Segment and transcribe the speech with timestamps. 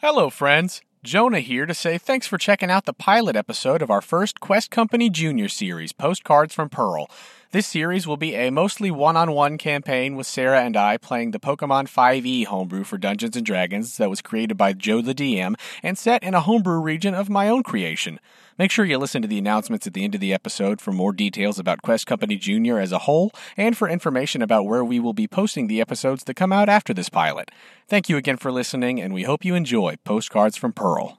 [0.00, 0.80] Hello, friends.
[1.02, 4.70] Jonah here to say thanks for checking out the pilot episode of our first Quest
[4.70, 7.10] Company Junior series, Postcards from Pearl.
[7.50, 11.30] This series will be a mostly one on one campaign with Sarah and I playing
[11.30, 15.54] the Pokemon 5e homebrew for Dungeons and Dragons that was created by Joe the DM
[15.82, 18.20] and set in a homebrew region of my own creation.
[18.58, 21.14] Make sure you listen to the announcements at the end of the episode for more
[21.14, 25.14] details about Quest Company Junior as a whole and for information about where we will
[25.14, 27.50] be posting the episodes that come out after this pilot.
[27.86, 31.17] Thank you again for listening, and we hope you enjoy Postcards from Pearl.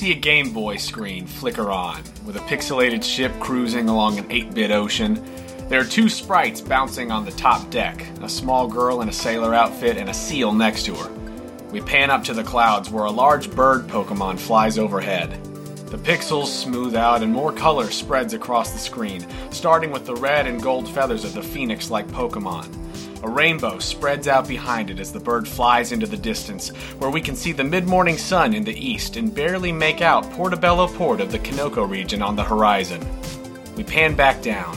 [0.00, 4.54] See a Game Boy screen flicker on, with a pixelated ship cruising along an 8
[4.54, 5.22] bit ocean.
[5.68, 9.54] There are two sprites bouncing on the top deck a small girl in a sailor
[9.54, 11.10] outfit and a seal next to her.
[11.70, 15.32] We pan up to the clouds where a large bird Pokemon flies overhead.
[15.88, 20.46] The pixels smooth out and more color spreads across the screen, starting with the red
[20.46, 22.89] and gold feathers of the phoenix like Pokemon.
[23.22, 27.20] A rainbow spreads out behind it as the bird flies into the distance, where we
[27.20, 31.20] can see the mid morning sun in the east and barely make out Portobello Port
[31.20, 33.06] of the Kinoko region on the horizon.
[33.76, 34.74] We pan back down,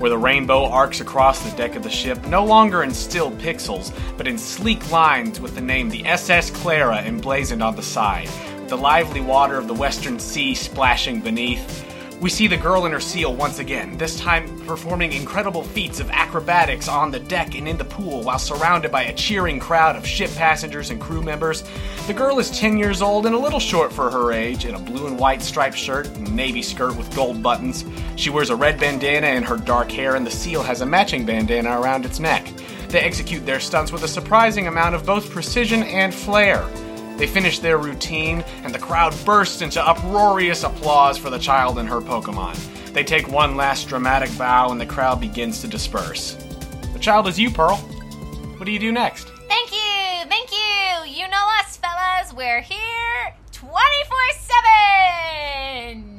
[0.00, 3.96] where the rainbow arcs across the deck of the ship, no longer in still pixels,
[4.16, 8.28] but in sleek lines with the name the SS Clara emblazoned on the side,
[8.66, 11.84] the lively water of the western sea splashing beneath.
[12.24, 16.10] We see the girl and her seal once again, this time performing incredible feats of
[16.10, 20.06] acrobatics on the deck and in the pool while surrounded by a cheering crowd of
[20.06, 21.64] ship passengers and crew members.
[22.06, 24.78] The girl is 10 years old and a little short for her age, in a
[24.78, 27.84] blue and white striped shirt and navy skirt with gold buttons.
[28.16, 31.26] She wears a red bandana in her dark hair, and the seal has a matching
[31.26, 32.50] bandana around its neck.
[32.88, 36.66] They execute their stunts with a surprising amount of both precision and flair.
[37.16, 41.88] They finish their routine, and the crowd bursts into uproarious applause for the child and
[41.88, 42.56] her Pokemon.
[42.92, 46.34] They take one last dramatic bow, and the crowd begins to disperse.
[46.92, 47.76] The child is you, Pearl.
[48.56, 49.28] What do you do next?
[49.48, 51.22] Thank you, thank you.
[51.22, 52.32] You know us, fellas.
[52.32, 54.18] We're here 24
[55.82, 56.13] 7.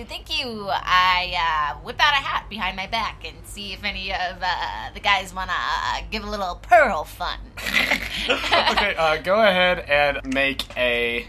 [0.00, 0.68] Thank you, thank you.
[0.70, 4.90] I uh, whip out a hat behind my back and see if any of uh,
[4.94, 7.38] the guys want to uh, give a little pearl fun.
[7.58, 11.26] okay, uh, go ahead and make a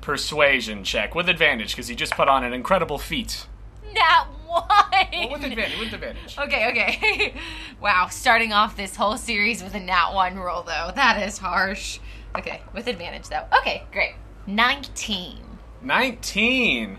[0.00, 3.46] persuasion check with advantage because you just put on an incredible feat.
[3.92, 4.64] Not one.
[5.12, 6.38] Well, with advantage, with advantage.
[6.38, 7.34] Okay, okay.
[7.82, 10.90] wow, starting off this whole series with a nat one roll, though.
[10.94, 11.98] That is harsh.
[12.34, 13.44] Okay, with advantage, though.
[13.58, 14.14] Okay, great.
[14.46, 15.36] 19.
[15.82, 16.98] 19.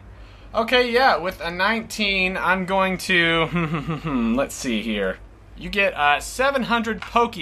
[0.57, 3.45] Okay, yeah, with a 19, I'm going to.
[4.35, 5.19] let's see here.
[5.55, 7.35] You get uh, 700 Poke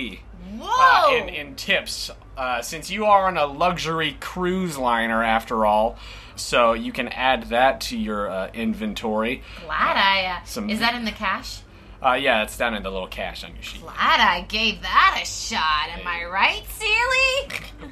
[0.59, 0.67] Whoa!
[0.67, 5.97] uh, in, in tips, uh, since you are on a luxury cruise liner after all.
[6.35, 9.43] So you can add that to your uh, inventory.
[9.63, 10.25] Glad I.
[10.25, 11.61] Uh, some- is that in the cash?
[12.05, 13.81] Uh, yeah, it's down in the little cache on your sheet.
[13.81, 15.87] Glad I gave that a shot.
[15.97, 17.87] Am I right, Sealy?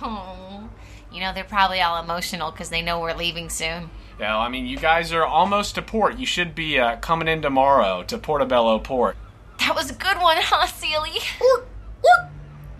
[0.00, 0.70] oh,
[1.12, 3.90] you know they're probably all emotional because they know we're leaving soon.
[4.18, 6.18] Yeah, I mean, you guys are almost to port.
[6.18, 9.16] You should be uh, coming in tomorrow to Portobello Port.
[9.58, 11.18] That was a good one, huh, Sealy?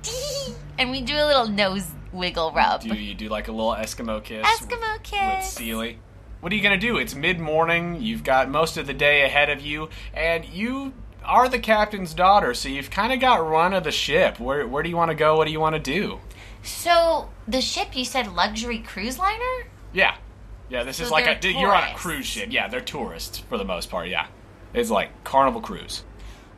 [0.79, 2.83] and we do a little nose wiggle rub.
[2.83, 4.47] Do you do like a little Eskimo kiss?
[4.47, 5.37] Eskimo with, kiss.
[5.37, 5.99] With Sealy.
[6.41, 6.99] What are you gonna do?
[6.99, 8.03] It's mid morning.
[8.03, 10.93] You've got most of the day ahead of you, and you
[11.25, 14.39] are the captain's daughter, so you've kind of got run of the ship.
[14.39, 15.37] Where where do you want to go?
[15.37, 16.21] What do you want to do?
[16.63, 19.69] So the ship you said luxury cruise liner?
[19.93, 20.17] Yeah,
[20.69, 20.85] yeah.
[20.85, 22.49] This is like a they're you're on a cruise ship.
[22.51, 24.09] Yeah, they're tourists for the most part.
[24.09, 24.27] Yeah,
[24.73, 26.05] it's like Carnival Cruise.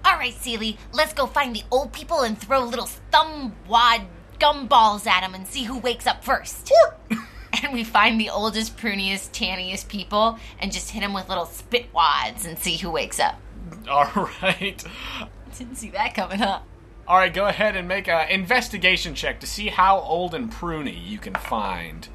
[0.05, 4.03] All right, Sealy, let's go find the old people and throw little thumb wad
[4.39, 6.72] gumballs at them and see who wakes up first.
[7.62, 11.92] and we find the oldest, pruniest, tanniest people and just hit them with little spit
[11.92, 13.41] wads and see who wakes up.
[13.89, 14.84] All right.
[15.59, 16.66] Didn't see that coming up.
[17.09, 20.97] All right, go ahead and make an investigation check to see how old and pruny
[21.07, 22.09] you can find.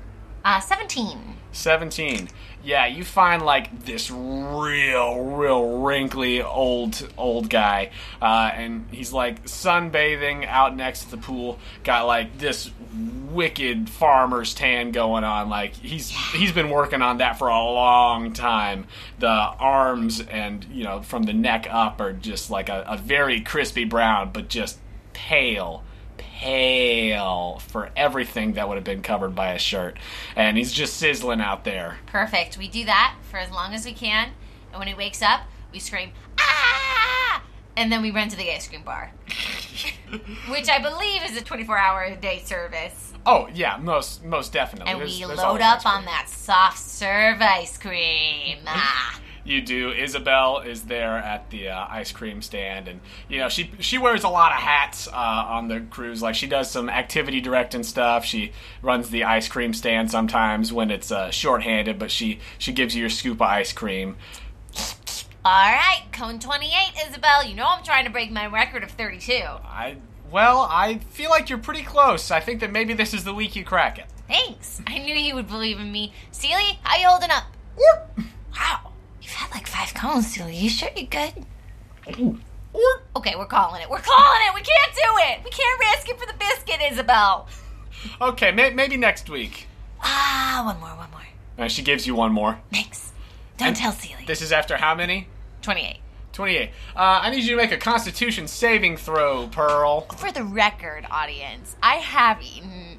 [0.44, 1.38] Uh, 17.
[1.52, 2.30] 17.
[2.64, 7.92] Yeah, you find like this real, real wrinkly old, old guy.
[8.22, 11.60] Uh, and he's like sunbathing out next to the pool.
[11.84, 12.70] Got like this
[13.32, 15.50] wicked farmer's tan going on.
[15.50, 18.86] Like he's he's been working on that for a long time.
[19.20, 23.42] The arms and you know from the neck up are just like a, a very
[23.42, 24.78] crispy brown, but just
[25.14, 25.84] pale,
[26.42, 29.98] pale for everything that would have been covered by a shirt.
[30.36, 31.98] And he's just sizzling out there.
[32.08, 32.58] Perfect.
[32.58, 34.32] We do that for as long as we can,
[34.72, 35.42] and when he wakes up,
[35.72, 37.44] we scream ah,
[37.78, 39.12] and then we run to the ice cream bar,
[40.50, 43.14] which I believe is a 24-hour a day service.
[43.26, 44.92] Oh, yeah, most most definitely.
[44.92, 48.58] And There's- we there's load up on that soft serve ice cream.
[48.66, 49.20] Ah.
[49.44, 49.92] You do.
[49.92, 54.24] Isabel is there at the uh, ice cream stand, and you know she she wears
[54.24, 56.22] a lot of hats uh, on the cruise.
[56.22, 58.24] Like she does some activity directing stuff.
[58.24, 58.52] She
[58.82, 63.02] runs the ice cream stand sometimes when it's uh, shorthanded, but she she gives you
[63.02, 64.16] your scoop of ice cream.
[65.44, 67.44] All right, cone 28, Isabel.
[67.44, 69.34] You know I'm trying to break my record of 32.
[69.34, 69.98] I
[70.32, 72.32] well, I feel like you're pretty close.
[72.32, 74.06] I think that maybe this is the week you crack it.
[74.28, 74.82] Thanks.
[74.88, 76.14] I knew you would believe in me.
[76.32, 77.44] Sealy, how you holding up?
[78.56, 78.91] Wow.
[79.32, 80.58] You've had like five cones, Sealy.
[80.58, 81.46] You sure you're good?
[83.16, 83.90] Okay, we're calling it.
[83.90, 84.54] We're calling it.
[84.54, 85.40] We can't do it.
[85.46, 87.48] We can't risk it for the biscuit, Isabel.
[88.20, 89.68] Okay, may, maybe next week.
[90.02, 91.22] Ah, one more, one more.
[91.58, 92.60] Uh, she gives you one more.
[92.74, 93.14] Thanks.
[93.58, 94.26] Don't And tell Celia.
[94.28, 95.30] This is after how many?
[95.62, 95.98] 28.
[96.34, 96.70] 28.
[96.94, 100.02] Uh, I need you to make a constitution saving throw, Pearl.
[100.18, 102.98] For the record, audience, I have eaten,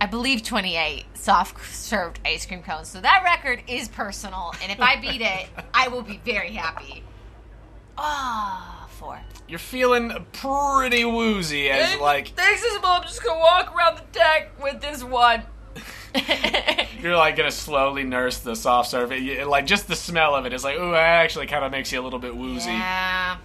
[0.00, 2.88] I believe, 28 soft served ice cream cones.
[2.88, 4.54] So that record is personal.
[4.62, 7.02] And if I beat it, I will be very happy.
[7.96, 9.18] Ah, four.
[9.48, 12.90] You're feeling pretty woozy as like Thanks, Isabel.
[12.92, 15.42] I'm just gonna walk around the deck with this one.
[17.00, 19.10] you're like gonna slowly nurse the soft serve.
[19.12, 21.70] It- it- like just the smell of it is like, ooh, that actually kind of
[21.72, 22.70] makes you a little bit woozy.
[22.70, 23.38] yeah.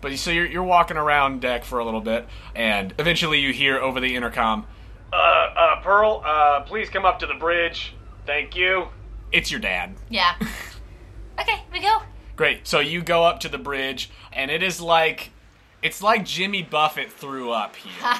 [0.00, 3.78] But so you're you're walking around deck for a little bit, and eventually you hear
[3.78, 4.66] over the intercom,
[5.12, 7.94] "Uh, uh, Pearl, uh, please come up to the bridge.
[8.26, 8.88] Thank you."
[9.32, 9.94] It's your dad.
[10.08, 10.34] Yeah.
[11.40, 12.02] okay, we go.
[12.36, 12.66] Great.
[12.66, 15.30] So you go up to the bridge, and it is like.
[15.80, 17.92] It's like Jimmy Buffett threw up here.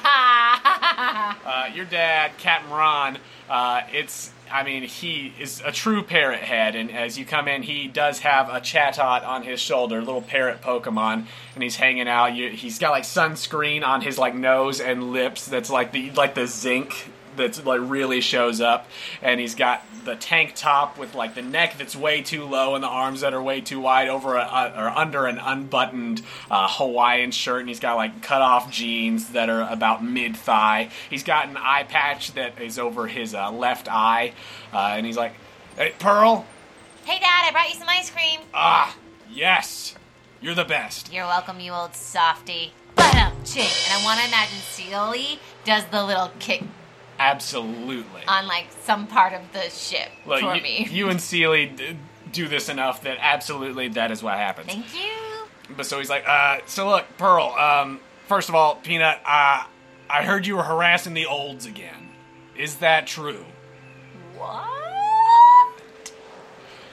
[1.01, 3.17] Uh, your dad, Captain Ron,
[3.49, 7.63] uh, it's, I mean, he is a true parrot head, and as you come in,
[7.63, 12.35] he does have a Chatot on his shoulder, little parrot Pokemon, and he's hanging out.
[12.35, 15.45] You, he's got like sunscreen on his like nose and lips.
[15.45, 18.87] That's like the like the zinc that's like really shows up,
[19.21, 22.83] and he's got the tank top with like the neck that's way too low and
[22.83, 27.31] the arms that are way too wide over a, or under an unbuttoned uh, Hawaiian
[27.31, 30.89] shirt, and he's got like cut off jeans that are about mid thigh.
[31.09, 34.33] He's got an eye patch that is over his uh, left eye,
[34.73, 35.33] uh, and he's like,
[35.75, 36.45] "Hey, Pearl,
[37.05, 38.39] hey, Dad, I brought you some ice cream.
[38.53, 38.95] ah,
[39.29, 39.95] yes,
[40.41, 42.73] you're the best." You're welcome, you old softy.
[42.95, 43.61] Ba-dum, ching.
[43.63, 46.63] And I want to imagine Sealy does the little kick
[47.19, 48.21] Absolutely.
[48.27, 50.87] on like some part of the ship Look, for you, me.
[50.89, 51.97] you and Sealy d-
[52.31, 54.67] do this enough that absolutely that is what happens.
[54.67, 55.45] Thank you.
[55.75, 59.63] But so he's like, uh, so look, Pearl, um, first of all, Peanut, uh,
[60.09, 62.09] I heard you were harassing the olds again.
[62.57, 63.45] Is that true?
[64.37, 64.67] What?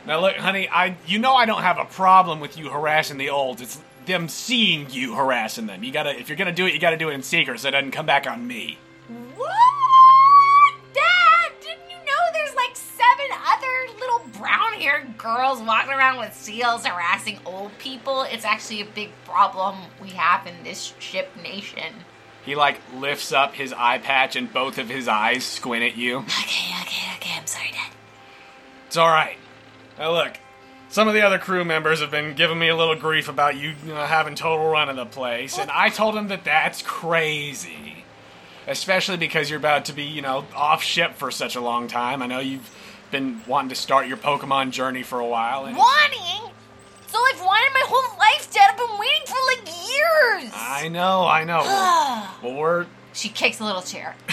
[0.07, 3.31] Now look, honey, I you know I don't have a problem with you harassing the
[3.31, 3.61] olds.
[3.63, 5.83] It's them seeing you harassing them.
[5.83, 7.73] You gotta if you're gonna do it, you gotta do it in secret so it
[7.73, 8.79] doesn't come back on me.
[14.39, 18.23] Brown haired girls walking around with seals harassing old people?
[18.23, 21.93] It's actually a big problem we have in this ship nation.
[22.45, 26.19] He like lifts up his eye patch and both of his eyes squint at you.
[26.19, 27.35] Okay, okay, okay.
[27.37, 27.93] I'm sorry, Dad.
[28.87, 29.37] It's all right.
[29.99, 30.39] Now look,
[30.89, 33.75] some of the other crew members have been giving me a little grief about you,
[33.85, 38.05] you know, having total run of the place, and I told them that that's crazy.
[38.69, 42.21] Especially because you're about to be, you know, off ship for such a long time.
[42.21, 42.69] I know you've
[43.17, 45.65] been wanting to start your Pokemon journey for a while.
[45.65, 46.51] And Wanting?
[47.03, 48.71] It's all I've wanted my whole life, Dad.
[48.73, 49.67] I've been waiting for like
[50.43, 50.53] years.
[50.55, 51.61] I know, I know.
[52.49, 54.15] well, we're she kicks a little chair.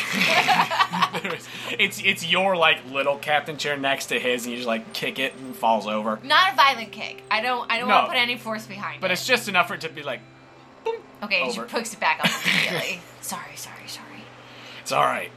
[1.79, 5.19] it's it's your like little captain chair next to his, and you just like kick
[5.19, 6.19] it and falls over.
[6.23, 7.23] Not a violent kick.
[7.31, 7.71] I don't.
[7.71, 7.95] I don't No.
[7.95, 9.09] want to put any force behind But it.
[9.09, 10.19] But it's just enough for it to be like,
[11.23, 11.41] okay.
[11.43, 11.67] over.
[11.67, 12.99] She pokes it back up immediately.
[13.21, 14.23] sorry, sorry, sorry.
[14.81, 15.31] it's all right.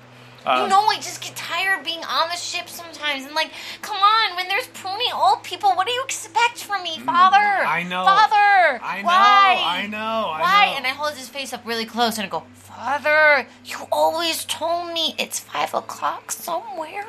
[0.46, 3.24] Uh, you know, I just get tired of being on the ship sometimes.
[3.24, 3.50] And like,
[3.82, 7.36] come on, when there's pruny old people, what do you expect from me, Father?
[7.36, 8.04] Mm, I know.
[8.04, 8.80] Father.
[8.82, 9.62] I know, Why?
[9.64, 10.66] I know, I Why?
[10.66, 10.76] know.
[10.76, 14.92] And I hold his face up really close and I go, Father, you always told
[14.92, 17.06] me it's five o'clock somewhere.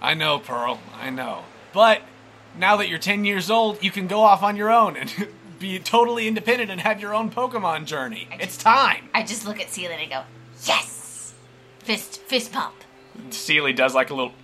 [0.00, 0.80] I know, Pearl.
[0.98, 1.44] I know.
[1.72, 2.00] But
[2.58, 5.12] now that you're 10 years old, you can go off on your own and
[5.58, 8.28] be totally independent and have your own Pokemon journey.
[8.40, 9.08] It's time.
[9.12, 10.22] I just look at Celia and I go,
[10.64, 10.95] yes,
[11.86, 12.74] fist, fist pump,
[13.30, 14.34] Sealy does like a little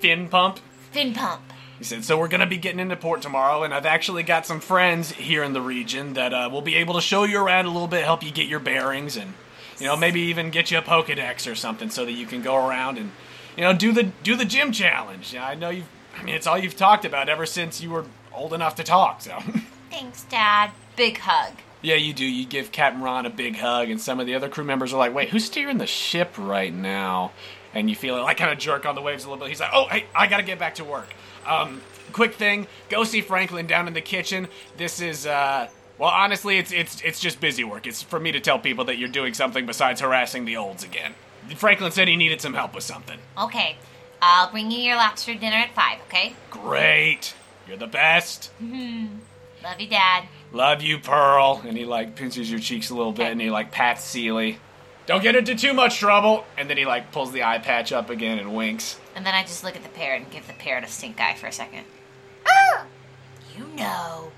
[0.00, 0.58] fin pump.
[0.90, 1.42] fin pump.
[1.78, 4.46] He said, So we're going to be getting into port tomorrow, and I've actually got
[4.46, 7.66] some friends here in the region that uh, will be able to show you around
[7.66, 9.34] a little bit, help you get your bearings, and
[9.78, 12.54] You know, maybe even get you a Pokedex or something so that you can go
[12.68, 13.10] around and,
[13.56, 15.34] you know, do the do the gym challenge.
[15.34, 15.88] I know you've.
[16.18, 19.22] I mean, it's all you've talked about ever since you were old enough to talk.
[19.22, 19.38] So.
[19.90, 20.70] Thanks, Dad.
[20.96, 21.54] Big hug.
[21.82, 22.24] Yeah, you do.
[22.24, 24.98] You give Captain Ron a big hug, and some of the other crew members are
[24.98, 27.32] like, "Wait, who's steering the ship right now?"
[27.74, 29.48] And you feel it like kind of jerk on the waves a little bit.
[29.48, 31.08] He's like, "Oh, hey, I gotta get back to work."
[31.46, 34.48] Um, quick thing, go see Franklin down in the kitchen.
[34.76, 37.86] This is, uh, well, honestly, it's it's it's just busy work.
[37.86, 41.14] It's for me to tell people that you're doing something besides harassing the olds again.
[41.56, 43.18] Franklin said he needed some help with something.
[43.36, 43.76] Okay,
[44.20, 45.98] I'll bring you your lobster dinner at five.
[46.08, 46.34] Okay.
[46.50, 47.34] Great,
[47.66, 48.50] you're the best.
[48.60, 50.24] Love you, Dad.
[50.52, 51.62] Love you, Pearl.
[51.66, 54.58] And he like pinches your cheeks a little bit and he like pats Sealy.
[55.06, 56.44] Don't get into too much trouble.
[56.56, 58.98] And then he like pulls the eye patch up again and winks.
[59.14, 61.34] And then I just look at the parrot and give the parrot a stink eye
[61.34, 61.84] for a second.
[63.56, 64.32] You know.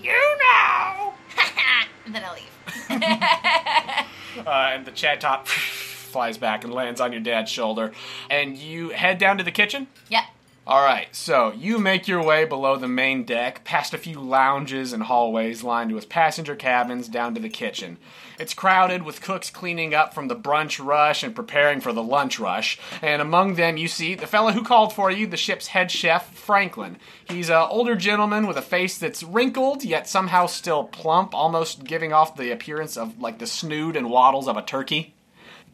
[0.00, 1.14] You know.
[2.06, 4.06] and then I leave.
[4.46, 7.90] Uh, and the Chatot flies back and lands on your dad's shoulder.
[8.30, 9.88] And you head down to the kitchen.
[10.08, 10.22] Yep.
[10.66, 14.92] All right, so you make your way below the main deck, past a few lounges
[14.92, 17.96] and hallways lined with passenger cabins, down to the kitchen.
[18.38, 22.38] It's crowded with cooks cleaning up from the brunch rush and preparing for the lunch
[22.38, 22.78] rush.
[23.00, 26.32] And among them, you see the fellow who called for you, the ship's head chef,
[26.34, 26.98] Franklin.
[27.24, 32.12] He's an older gentleman with a face that's wrinkled, yet somehow still plump, almost giving
[32.12, 35.14] off the appearance of like the snood and waddles of a turkey.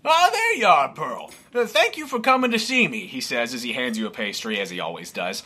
[0.09, 1.33] Ah, there you are, Pearl.
[1.53, 4.11] Uh, thank you for coming to see me, he says as he hands you a
[4.11, 5.43] pastry, as he always does.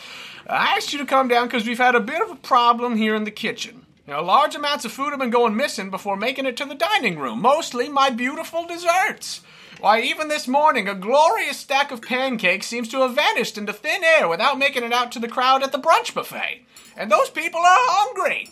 [0.47, 3.15] I asked you to come down because we've had a bit of a problem here
[3.15, 3.87] in the kitchen.
[4.07, 7.19] Know, large amounts of food have been going missing before making it to the dining
[7.19, 9.41] room, mostly my beautiful desserts.
[9.79, 14.03] Why, even this morning, a glorious stack of pancakes seems to have vanished into thin
[14.05, 16.67] air without making it out to the crowd at the brunch buffet.
[16.97, 18.51] And those people are hungry.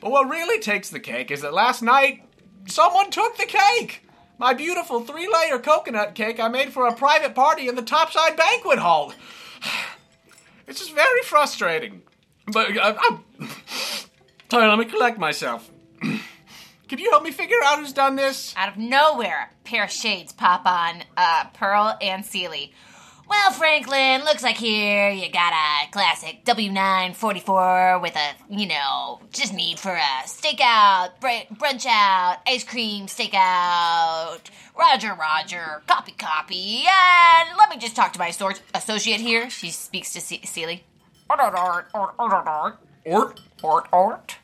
[0.00, 2.22] But what really takes the cake is that last night,
[2.66, 4.02] someone took the cake.
[4.40, 8.36] My beautiful three layer coconut cake I made for a private party in the topside
[8.36, 9.12] banquet hall.
[10.66, 12.02] It's just very frustrating.
[12.46, 13.24] But uh, I'm.
[14.48, 15.68] Sorry, let me collect myself.
[16.00, 18.54] Can you help me figure out who's done this?
[18.56, 22.72] Out of nowhere, a pair of shades pop on uh, Pearl and Sealy.
[23.30, 29.54] Well, Franklin, looks like here you got a classic W944 with a, you know, just
[29.54, 34.40] need for a stakeout, br- brunch out, ice cream stakeout,
[34.76, 39.48] Roger, Roger, copy, copy, and let me just talk to my associ- associate here.
[39.48, 40.82] She speaks to Se- Sealy.
[41.30, 41.54] Ort, ort,
[41.94, 43.88] ort, ort, Ort, ort, ort.
[43.92, 44.36] ort,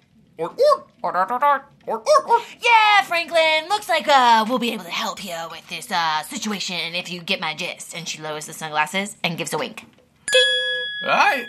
[2.63, 6.95] Yeah, Franklin, looks like uh, we'll be able to help you with this uh, situation
[6.95, 7.97] if you get my gist.
[7.97, 9.85] And she lowers the sunglasses and gives a wink.
[11.05, 11.47] I.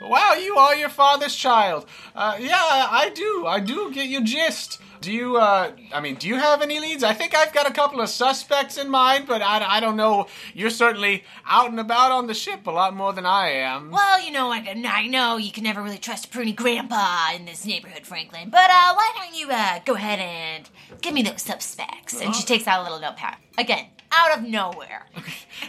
[0.00, 1.86] Wow, you are your father's child.
[2.14, 3.46] Uh, yeah, I do.
[3.46, 4.80] I do get your gist.
[5.04, 7.04] Do you, uh, I mean, do you have any leads?
[7.04, 10.28] I think I've got a couple of suspects in mind, but I, I don't know.
[10.54, 13.90] You're certainly out and about on the ship a lot more than I am.
[13.90, 17.44] Well, you know, I, I know you can never really trust a pruny grandpa in
[17.44, 18.48] this neighborhood, Franklin.
[18.48, 20.70] But uh, why don't you uh, go ahead and
[21.02, 22.18] give me those suspects?
[22.22, 23.36] And she takes out a little notepad.
[23.58, 25.06] Again, out of nowhere.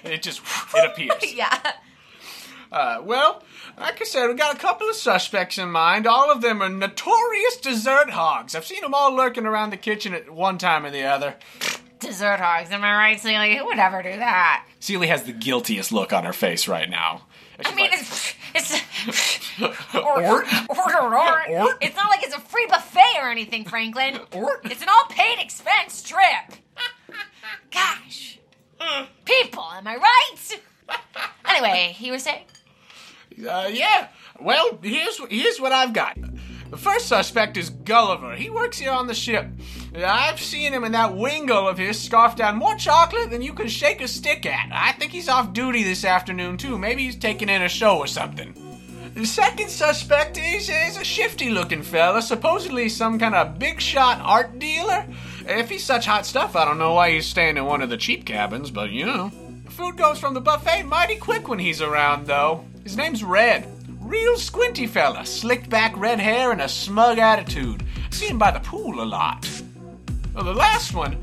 [0.04, 0.42] It just,
[0.76, 1.34] it appears.
[1.34, 1.74] yeah.
[2.72, 3.44] Uh, well,
[3.80, 6.08] like I said, we got a couple of suspects in mind.
[6.08, 8.56] All of them are notorious dessert hogs.
[8.56, 11.36] I've seen them all lurking around the kitchen at one time or the other.
[12.00, 13.56] Dessert hogs, am I right, Sealy?
[13.58, 14.66] Who would ever do that?
[14.80, 17.24] Sealy has the guiltiest look on her face right now.
[17.64, 18.82] I mean, it's it's
[19.62, 19.96] Ort?
[19.96, 21.50] Ort, ort, ort.
[21.50, 21.78] Ort?
[21.82, 24.20] It's not like it's a free buffet or anything, Franklin.
[24.34, 24.62] Ort?
[24.66, 26.60] It's an all paid expense trip.
[27.72, 28.40] Gosh,
[29.24, 30.60] people, am I right?
[31.46, 32.44] Anyway, you were saying?
[33.38, 34.08] Uh, yeah.
[34.40, 36.18] Well, here's here's what I've got.
[36.70, 38.36] The first suspect is Gulliver.
[38.36, 39.48] He works here on the ship.
[39.96, 43.68] I've seen him in that Wingull of his scarf down more chocolate than you can
[43.68, 44.70] shake a stick at.
[44.72, 46.78] I think he's off duty this afternoon too.
[46.78, 48.54] Maybe he's taking in a show or something.
[49.14, 54.20] The second suspect is, is a shifty looking fella, supposedly some kind of big shot
[54.22, 55.06] art dealer.
[55.48, 57.96] If he's such hot stuff, I don't know why he's staying in one of the
[57.96, 59.32] cheap cabins, but you know.
[59.70, 62.66] Food goes from the buffet mighty quick when he's around, though.
[62.86, 63.68] His name's Red.
[64.00, 67.84] Real squinty fella, slicked back red hair and a smug attitude.
[68.12, 69.50] See him by the pool a lot.
[70.36, 71.18] Well, the last one,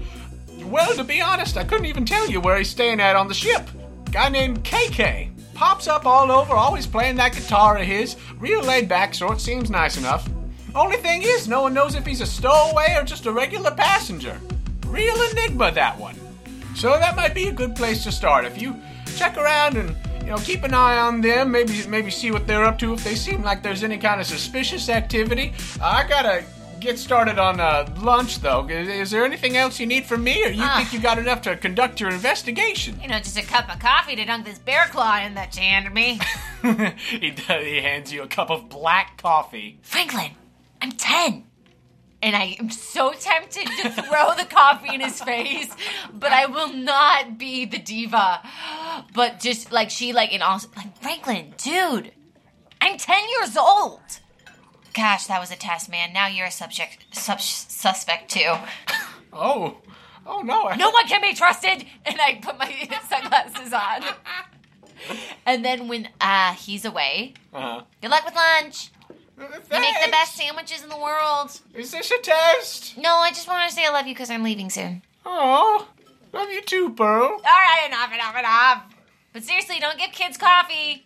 [0.64, 3.34] well, to be honest, I couldn't even tell you where he's staying at on the
[3.34, 3.62] ship.
[4.10, 5.30] Guy named KK.
[5.54, 8.16] Pops up all over, always playing that guitar of his.
[8.40, 10.28] Real laid back sort, seems nice enough.
[10.74, 14.36] Only thing is, no one knows if he's a stowaway or just a regular passenger.
[14.88, 16.16] Real enigma, that one.
[16.74, 18.44] So that might be a good place to start.
[18.46, 18.74] If you
[19.14, 22.64] check around and you know keep an eye on them, maybe maybe see what they're
[22.64, 22.92] up to.
[22.94, 25.52] If they seem like there's any kind of suspicious activity,
[25.82, 26.44] I gotta
[26.80, 28.66] get started on uh, lunch, though.
[28.68, 30.78] Is, is there anything else you need from me, or you Ah.
[30.78, 32.98] think you got enough to conduct your investigation?
[33.00, 35.62] You know, just a cup of coffee to dunk this bear claw in that you
[35.62, 36.18] handed me.
[37.20, 39.78] he, does, he hands you a cup of black coffee.
[39.82, 40.32] Franklin,
[40.80, 41.44] I'm 10.
[42.22, 45.74] And I am so tempted to throw the coffee in his face,
[46.12, 48.40] but I will not be the diva.
[49.12, 52.12] But just like she, like, in all, like, Franklin, dude,
[52.80, 54.00] I'm 10 years old.
[54.94, 56.12] Gosh, that was a test, man.
[56.12, 58.54] Now you're a subject, sub, suspect too.
[59.32, 59.78] Oh,
[60.26, 60.68] oh no!
[60.68, 61.86] I No one can be trusted.
[62.04, 62.70] And I put my
[63.08, 64.02] sunglasses on.
[65.46, 67.82] And then when uh, he's away, Uh-huh.
[68.00, 68.90] good luck with lunch.
[69.42, 71.60] You make the best sandwiches in the world.
[71.74, 72.96] Is this a test?
[72.96, 75.02] No, I just want to say I love you because I'm leaving soon.
[75.26, 75.88] Oh,
[76.32, 77.24] love you too, Pearl.
[77.30, 78.84] All right, enough, enough, enough.
[79.32, 81.04] But seriously, don't give kids coffee.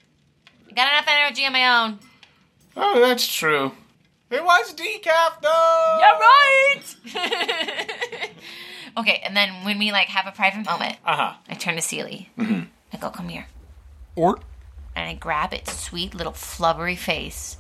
[0.69, 1.99] I got enough energy on my own.
[2.77, 3.73] Oh, that's true.
[4.31, 5.99] It was decaf, though.
[6.01, 8.31] You're right.
[8.99, 11.35] okay, and then when we like have a private moment, Uh huh.
[11.49, 12.29] I turn to Sealy.
[12.37, 12.65] Mm-hmm.
[12.93, 13.47] I go, "Come here,"
[14.17, 14.39] Or
[14.97, 17.59] and I grab its sweet little flubbery face.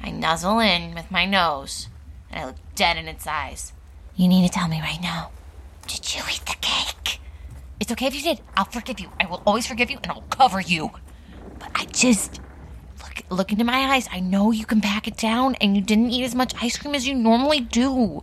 [0.00, 1.88] I nuzzle in with my nose,
[2.30, 3.72] and I look dead in its eyes.
[4.16, 5.30] You need to tell me right now.
[5.86, 7.20] Did you eat the cake?
[7.80, 8.40] It's okay if you did.
[8.56, 9.10] I'll forgive you.
[9.20, 10.90] I will always forgive you, and I'll cover you.
[11.58, 12.40] But I just
[13.02, 14.08] look look into my eyes.
[14.12, 16.94] I know you can pack it down, and you didn't eat as much ice cream
[16.94, 18.22] as you normally do.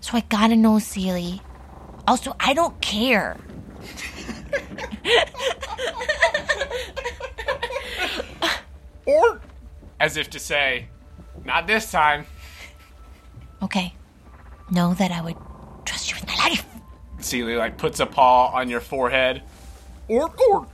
[0.00, 1.40] So I gotta know, Sealy.
[2.06, 3.36] Also, I don't care.
[9.06, 9.40] or,
[10.00, 10.88] as if to say,
[11.44, 12.26] not this time.
[13.62, 13.94] Okay.
[14.70, 15.36] Know that I would
[15.84, 16.64] trust you with my life.
[17.18, 19.42] Celia like puts a paw on your forehead.
[20.08, 20.66] Or or.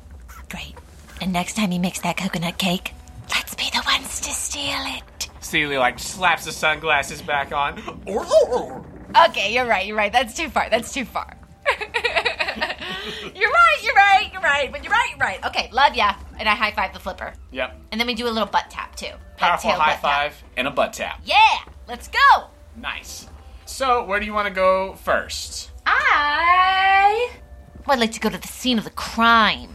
[0.51, 0.75] Great.
[1.21, 2.93] And next time he makes that coconut cake,
[3.35, 5.29] let's be the ones to steal it.
[5.41, 7.83] Celia like slaps the sunglasses back on.
[8.07, 8.49] Or or.
[8.51, 8.85] or.
[9.29, 10.13] Okay, you're right, you're right.
[10.13, 10.69] That's too far.
[10.71, 11.37] That's too far.
[13.35, 14.71] you're right, you're right, you're right.
[14.71, 15.45] But you're right, you're right.
[15.47, 16.15] Okay, love ya.
[16.39, 17.35] And I high five the flipper.
[17.51, 17.81] Yep.
[17.93, 19.13] And then we do a little butt tap too.
[19.37, 20.03] Powerful tail, high butt tap.
[20.03, 21.21] five and a butt tap.
[21.25, 22.47] Yeah, let's go.
[22.77, 23.29] Nice.
[23.65, 25.71] So, where do you want to go first?
[25.87, 27.31] I
[27.87, 29.71] would like to go to the scene of the crime.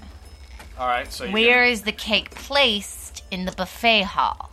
[0.78, 1.12] All right.
[1.12, 4.52] So you're Where is the cake placed in the buffet hall?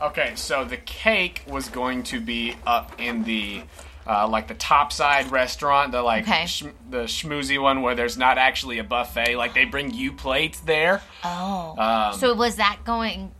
[0.00, 3.62] Okay, so the cake was going to be up in the
[4.08, 6.46] uh, like the topside restaurant, the like Okay.
[6.46, 9.36] sh- the schmoozy one where there's not actually a buffet.
[9.36, 11.02] Like they bring you plates there.
[11.22, 11.74] Oh.
[11.78, 13.32] Um, so was that going?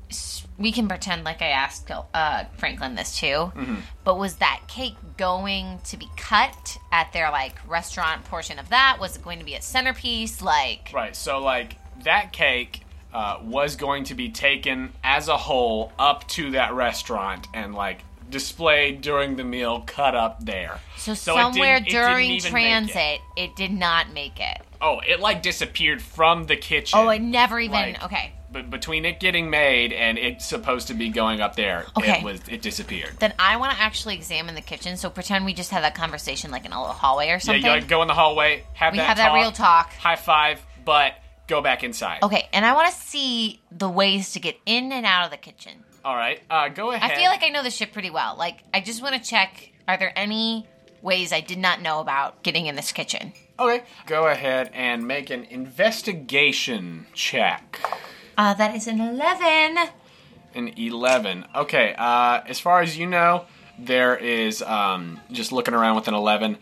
[0.59, 3.27] We can pretend like I asked uh, Franklin this too.
[3.27, 3.77] Mm-hmm.
[4.05, 8.99] But was that cake going to be cut at their like restaurant portion of that?
[9.01, 10.43] Was it going to be a centerpiece?
[10.43, 11.15] Like, Right.
[11.15, 12.83] So like that cake
[13.15, 18.01] uh, was going to be taken as a whole up to that restaurant and like
[18.31, 20.81] displayed during the meal, cut up there.
[20.97, 22.49] so, it somewhere during make it.
[22.49, 23.57] transit, it.
[23.57, 24.61] did not make it.
[24.81, 26.99] Oh, it like disappeared from the kitchen.
[26.99, 27.73] Oh, it never even.
[27.73, 28.33] Like, okay.
[28.51, 32.19] But between it getting made and it supposed to be going up there, Okay.
[32.21, 33.15] it was it disappeared.
[33.19, 34.97] Then I want to actually examine the kitchen.
[34.97, 37.63] So pretend we just had that conversation like in a little hallway or something.
[37.63, 39.93] Yeah, you like, go in the hallway, have We that have that real talk.
[39.93, 41.13] high five, but
[41.47, 42.23] go back inside.
[42.23, 45.37] okay, and I want to see the ways to get in and out of the
[45.37, 45.85] kitchen.
[46.09, 47.11] All right, uh, go ahead.
[47.11, 48.35] I feel like I know the ship pretty well.
[48.39, 50.67] Like, I just want to check are there any
[51.03, 53.35] ways I did not know about getting in this kitchen?
[53.59, 57.79] okay, go ahead and make an investigation check.
[58.39, 59.91] Uh, that is an 11.
[60.55, 61.45] An eleven.
[61.55, 63.45] Okay, uh, as far as you know,
[63.79, 66.57] there is um, just looking around with an eleven.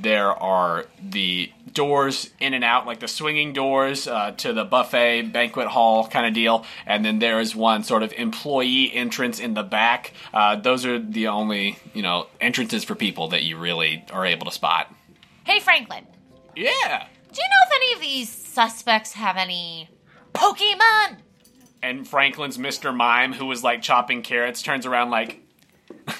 [0.00, 5.32] There are the doors in and out, like the swinging doors uh, to the buffet
[5.32, 9.54] banquet hall kind of deal, and then there is one sort of employee entrance in
[9.54, 10.12] the back.
[10.34, 14.46] Uh, those are the only you know entrances for people that you really are able
[14.46, 14.92] to spot.
[15.44, 16.06] Hey, Franklin,
[16.54, 17.06] Yeah.
[17.32, 19.88] do you know if any of these suspects have any
[20.34, 21.16] Pokemon?
[21.82, 22.94] And Franklin's Mr.
[22.94, 25.40] Mime, who was like chopping carrots, turns around like.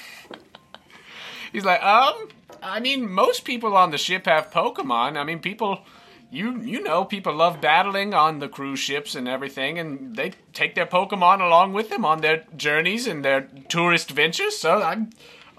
[1.53, 2.29] He's like, um,
[2.61, 5.17] I mean, most people on the ship have Pokemon.
[5.17, 5.81] I mean, people,
[6.29, 10.75] you you know, people love battling on the cruise ships and everything, and they take
[10.75, 14.57] their Pokemon along with them on their journeys and their tourist ventures.
[14.57, 15.07] So I,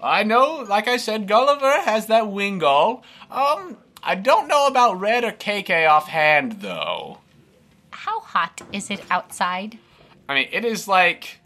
[0.01, 3.03] I know, like I said, Gulliver has that Wingull.
[3.29, 7.19] Um, I don't know about Red or KK offhand, though.
[7.91, 9.77] How hot is it outside?
[10.27, 11.39] I mean, it is like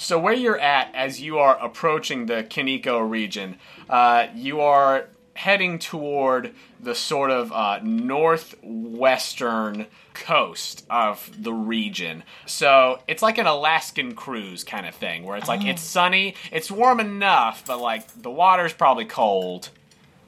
[0.00, 3.58] so where you're at as you are approaching the Kinoko region.
[3.90, 12.22] Uh, you are heading toward the sort of uh, northwestern coast of the region.
[12.46, 16.70] So it's like an Alaskan cruise kind of thing, where it's like it's sunny, it's
[16.70, 19.70] warm enough, but like the water's probably cold.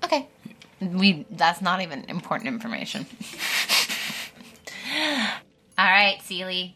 [0.03, 0.27] Okay.
[0.81, 3.07] We that's not even important information.
[5.79, 6.75] All right, Sealy.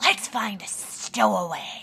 [0.00, 1.82] Let's find a stowaway.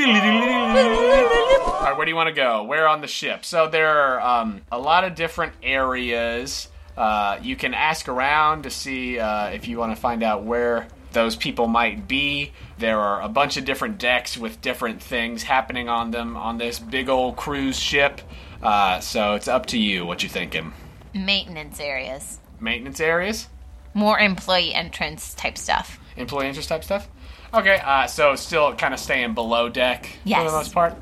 [0.00, 2.62] All right, where do you want to go?
[2.64, 3.44] Where on the ship?
[3.44, 6.68] So there are um, a lot of different areas.
[6.96, 10.86] Uh, you can ask around to see uh, if you want to find out where
[11.12, 12.52] those people might be.
[12.78, 16.78] There are a bunch of different decks with different things happening on them on this
[16.78, 18.20] big old cruise ship.
[18.62, 20.06] Uh, so it's up to you.
[20.06, 20.72] What you thinking?
[21.14, 22.38] Maintenance areas.
[22.60, 23.48] Maintenance areas,
[23.94, 25.98] More employee entrance type stuff.
[26.16, 27.08] employee entrance type stuff.
[27.52, 30.94] Okay, uh, so still kind of staying below deck for the most part.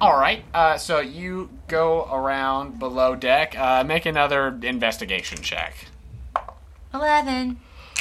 [0.00, 3.58] All right, uh, so you go around below deck.
[3.58, 5.74] Uh, make another investigation check.
[6.92, 7.58] 11.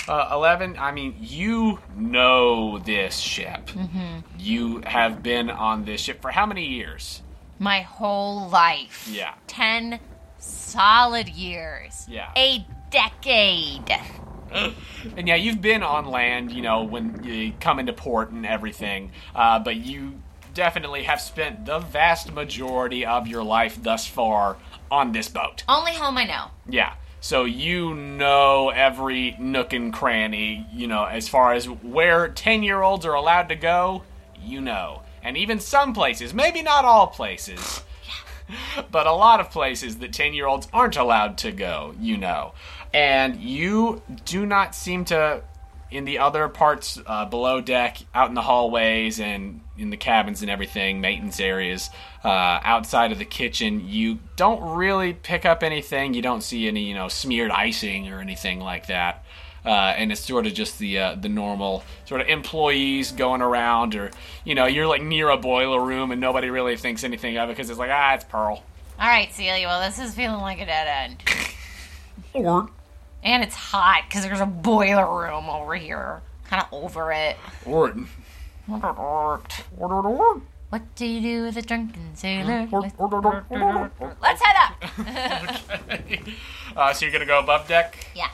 [0.07, 0.75] Uh, Eleven.
[0.77, 3.67] I mean, you know this ship.
[3.67, 4.19] Mm-hmm.
[4.38, 7.21] You have been on this ship for how many years?
[7.60, 9.07] My whole life.
[9.10, 9.36] Yeah.
[9.47, 9.99] 10
[10.39, 12.05] solid years.
[12.10, 12.31] Yeah.
[12.36, 13.95] A decade.
[15.17, 19.11] And yeah, you've been on land, you know, when you come into port and everything,
[19.33, 20.21] uh, but you
[20.53, 24.57] definitely have spent the vast majority of your life thus far
[24.91, 25.63] on this boat.
[25.67, 26.45] Only home I know.
[26.69, 26.93] Yeah.
[27.19, 32.81] So you know every nook and cranny, you know, as far as where 10 year
[32.81, 34.03] olds are allowed to go,
[34.43, 35.03] you know.
[35.23, 37.83] And even some places, maybe not all places,
[38.91, 42.53] but a lot of places that 10 year olds aren't allowed to go, you know.
[42.93, 45.43] And you do not seem to,
[45.89, 50.41] in the other parts uh, below deck, out in the hallways and in the cabins
[50.41, 51.89] and everything, maintenance areas,
[52.23, 56.13] uh, outside of the kitchen, you don't really pick up anything.
[56.13, 59.23] You don't see any, you know, smeared icing or anything like that.
[59.63, 63.93] Uh, and it's sort of just the uh, the normal sort of employees going around,
[63.93, 64.10] or
[64.43, 67.54] you know, you're like near a boiler room and nobody really thinks anything of it
[67.54, 68.63] because it's like ah, it's Pearl.
[68.99, 69.67] All right, Celia.
[69.67, 71.23] Well, this is feeling like a dead end.
[72.34, 72.69] Or
[73.23, 76.21] And it's hot because there's a boiler room over here.
[76.47, 77.38] Kind of over it.
[77.65, 79.41] or
[80.71, 82.65] What do you do with a drunken sailor?
[82.71, 84.84] Let's head up.
[86.77, 88.07] uh, so you're gonna go above deck.
[88.15, 88.29] Yeah.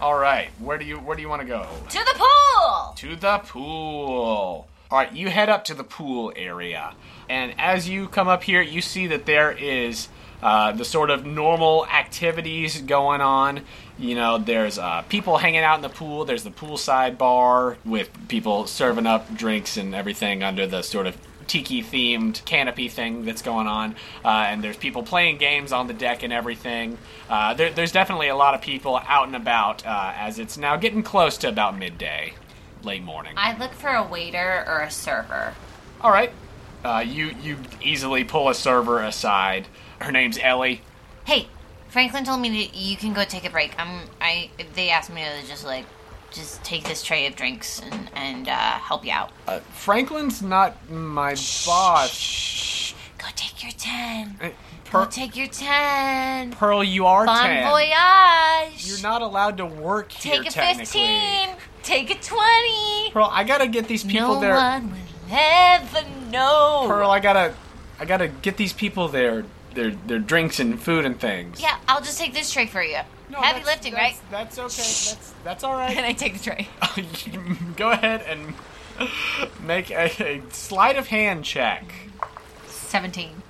[0.00, 1.66] All right, where do you where do you want to go?
[1.90, 2.94] To the pool.
[2.96, 4.66] To the pool.
[4.90, 6.94] All right, you head up to the pool area,
[7.28, 10.08] and as you come up here, you see that there is
[10.42, 13.60] uh, the sort of normal activities going on.
[13.98, 16.24] You know, there's uh, people hanging out in the pool.
[16.24, 21.16] There's the poolside bar with people serving up drinks and everything under the sort of
[21.46, 23.94] tiki themed canopy thing that's going on.
[24.24, 26.98] Uh, and there's people playing games on the deck and everything.
[27.28, 30.76] Uh, there, there's definitely a lot of people out and about uh, as it's now
[30.76, 32.34] getting close to about midday,
[32.82, 33.34] late morning.
[33.36, 35.54] I look for a waiter or a server.
[36.00, 36.32] All right.
[36.84, 39.66] Uh, you you easily pull a server aside.
[40.00, 40.82] Her name's Ellie.
[41.24, 41.48] Hey,
[41.94, 43.72] Franklin told me that you can go take a break.
[43.78, 44.08] I'm.
[44.20, 44.50] I.
[44.74, 45.84] They asked me to just like,
[46.32, 49.30] just take this tray of drinks and and uh, help you out.
[49.46, 52.10] Uh, Franklin's not my boss.
[52.12, 54.36] Shh, Go take your ten.
[54.42, 54.50] Uh,
[54.90, 56.50] Go take your ten.
[56.50, 57.70] Pearl, you are Bon 10.
[57.70, 58.88] voyage.
[58.88, 61.50] You're not allowed to work here, Take a fifteen.
[61.84, 63.12] Take a twenty.
[63.12, 64.56] Pearl, I gotta get these people no there.
[64.56, 64.98] one will
[65.30, 66.02] ever
[66.32, 66.86] know.
[66.88, 67.54] Pearl, I gotta,
[68.00, 71.60] I gotta get these people their their their drinks and food and things.
[71.60, 72.98] Yeah, I'll just take this tray for you.
[73.30, 74.30] No, Heavy that's- lifting, that's- right?
[74.30, 74.66] That's okay.
[75.14, 76.00] That's that's all And.
[76.00, 76.68] I take the tray.
[77.76, 78.54] Go ahead and
[79.62, 81.84] make a, a sleight of hand check.
[82.68, 83.42] Seventeen.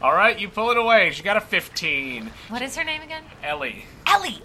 [0.00, 1.10] All right, you pull it away.
[1.10, 2.30] She got a 15.
[2.50, 3.24] What is her name again?
[3.42, 3.84] Ellie.
[4.06, 4.42] Ellie.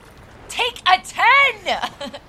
[0.49, 2.11] Take a ten.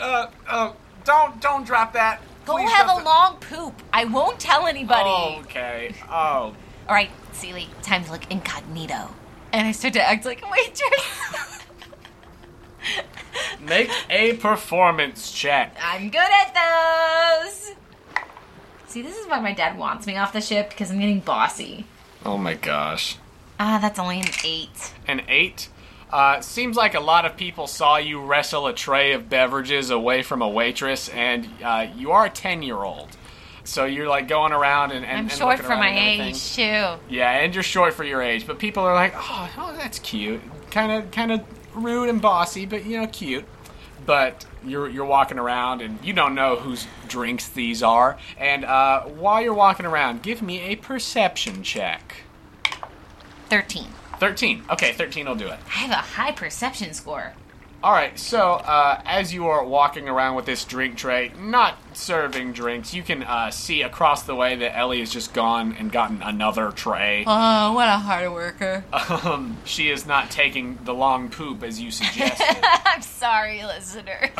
[0.00, 0.72] Uh, uh,
[1.04, 2.20] don't don't drop that.
[2.46, 3.82] Go Please have don't a long poop.
[3.92, 5.38] I won't tell anybody.
[5.42, 5.94] Okay.
[6.10, 6.54] Oh.
[6.90, 9.14] All right, Sealy, time to look incognito.
[9.52, 11.64] And I start to act like a waitress.
[13.60, 15.76] Make a performance check.
[15.80, 17.76] I'm good at those.
[18.88, 21.86] See, this is why my dad wants me off the ship because I'm getting bossy.
[22.26, 23.18] Oh my gosh.
[23.60, 24.92] Ah, that's only an eight.
[25.06, 25.68] An eight.
[26.12, 30.24] Uh, seems like a lot of people saw you wrestle a tray of beverages away
[30.24, 33.16] from a waitress, and uh, you are a ten-year-old.
[33.64, 36.62] So you're like going around and, and I'm and short for my age too.
[37.08, 40.40] Yeah, and you're short for your age, but people are like, "Oh, oh that's cute."
[40.70, 41.42] Kind of kind of
[41.74, 43.44] rude and bossy, but you know, cute.
[44.06, 48.18] But you're you're walking around and you don't know whose drinks these are.
[48.38, 52.22] And uh, while you're walking around, give me a perception check.
[53.48, 53.88] Thirteen.
[54.20, 54.64] 13.
[54.70, 55.58] Okay, 13 will do it.
[55.66, 57.32] I have a high perception score.
[57.82, 62.52] All right, so uh, as you are walking around with this drink tray, not serving
[62.52, 66.20] drinks, you can uh, see across the way that Ellie has just gone and gotten
[66.20, 67.24] another tray.
[67.26, 68.84] Oh, what a hard worker.
[69.10, 72.58] Um, she is not taking the long poop as you suggested.
[72.62, 74.30] I'm sorry, listeners.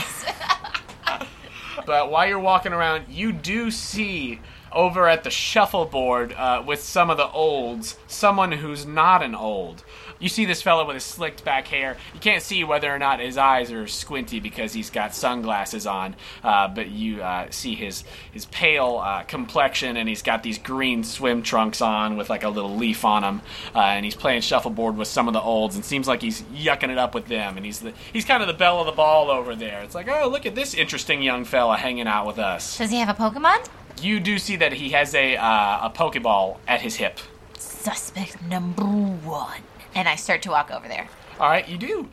[1.87, 4.41] but while you're walking around, you do see
[4.73, 9.83] over at the shuffleboard uh, with some of the olds someone who's not an old.
[10.21, 11.97] You see this fellow with his slicked back hair.
[12.13, 16.15] You can't see whether or not his eyes are squinty because he's got sunglasses on,
[16.45, 21.05] uh, but you uh, see his his pale uh, complexion and he's got these green
[21.05, 23.43] swim trunks on with like a little leaf on them,
[23.75, 26.91] uh, and he's playing shuffleboard with some of the olds and seems like he's yucking
[26.91, 27.57] it up with them.
[27.57, 29.83] And he's the he's kind of the belle of the ball over there.
[29.83, 32.77] It's like, oh, look at this interesting young fella hanging out with us.
[32.77, 33.67] Does he have a Pokemon?
[34.03, 37.19] You do see that he has a uh, a Pokeball at his hip.
[37.59, 39.63] Suspect number one.
[39.95, 41.09] And I start to walk over there.
[41.39, 42.09] All right, you do.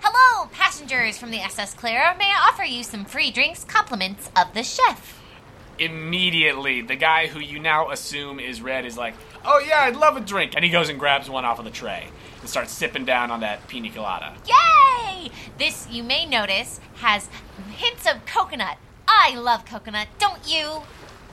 [0.00, 2.14] Hello, passengers from the SS Clara.
[2.18, 5.20] May I offer you some free drinks, compliments of the chef?
[5.78, 10.16] Immediately, the guy who you now assume is red is like, "Oh yeah, I'd love
[10.16, 12.08] a drink," and he goes and grabs one off of the tray
[12.40, 14.34] and starts sipping down on that pina colada.
[14.46, 15.30] Yay!
[15.56, 17.28] This, you may notice, has
[17.76, 18.78] hints of coconut.
[19.06, 20.82] I love coconut, don't you?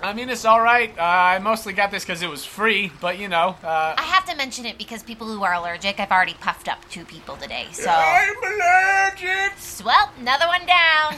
[0.01, 0.91] I mean, it's all right.
[0.97, 3.55] Uh, I mostly got this because it was free, but you know.
[3.63, 6.87] Uh, I have to mention it because people who are allergic, I've already puffed up
[6.89, 7.89] two people today, so.
[7.89, 9.53] I'm allergic.
[9.83, 11.15] Well, another one down.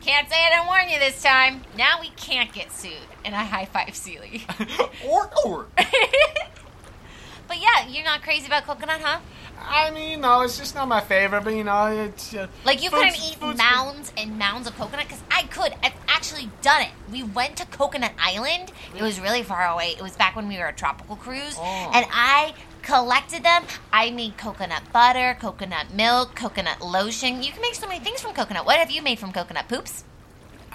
[0.00, 1.62] Can't say I didn't warn you this time.
[1.76, 2.92] Now we can't get sued.
[3.22, 4.46] And I high five Sealy.
[5.06, 5.66] or or.
[5.76, 9.20] but yeah, you're not crazy about coconut, huh?
[9.62, 12.90] I mean, no, it's just not my favorite, but you know, it's uh, Like you
[12.90, 15.74] couldn't eat mounds and mounds of coconut because I could.
[15.82, 16.90] I've actually done it.
[17.10, 18.72] We went to Coconut Island.
[18.96, 19.94] It was really far away.
[19.96, 21.90] It was back when we were a tropical cruise, Oh.
[21.94, 23.64] and I collected them.
[23.92, 27.42] I made coconut butter, coconut milk, coconut lotion.
[27.42, 28.66] You can make so many things from coconut.
[28.66, 30.04] What have you made from coconut poops?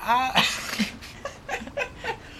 [0.02, 0.32] Uh,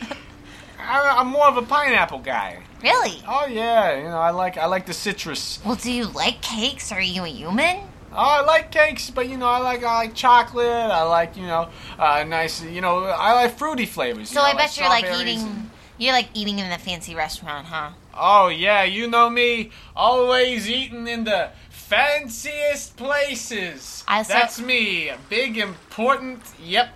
[0.88, 2.60] I- I'm more of a pineapple guy.
[2.84, 3.22] Really?
[3.28, 5.60] Oh yeah, you know, I like I like the citrus.
[5.66, 6.92] Well, do you like cakes?
[6.92, 7.78] Are you a human?
[8.12, 10.68] Oh, I like cakes, but you know, I like I like chocolate.
[10.70, 11.70] I like you know,
[12.00, 12.62] uh, nice.
[12.64, 14.32] You know, I like fruity flavors.
[14.32, 15.40] you So know, I bet you're like eating.
[15.40, 17.90] and- You're like eating in the fancy restaurant, huh?
[18.14, 24.04] Oh yeah, you know me, always eating in the fanciest places.
[24.08, 26.42] I saw- That's me, big important.
[26.62, 26.90] Yep,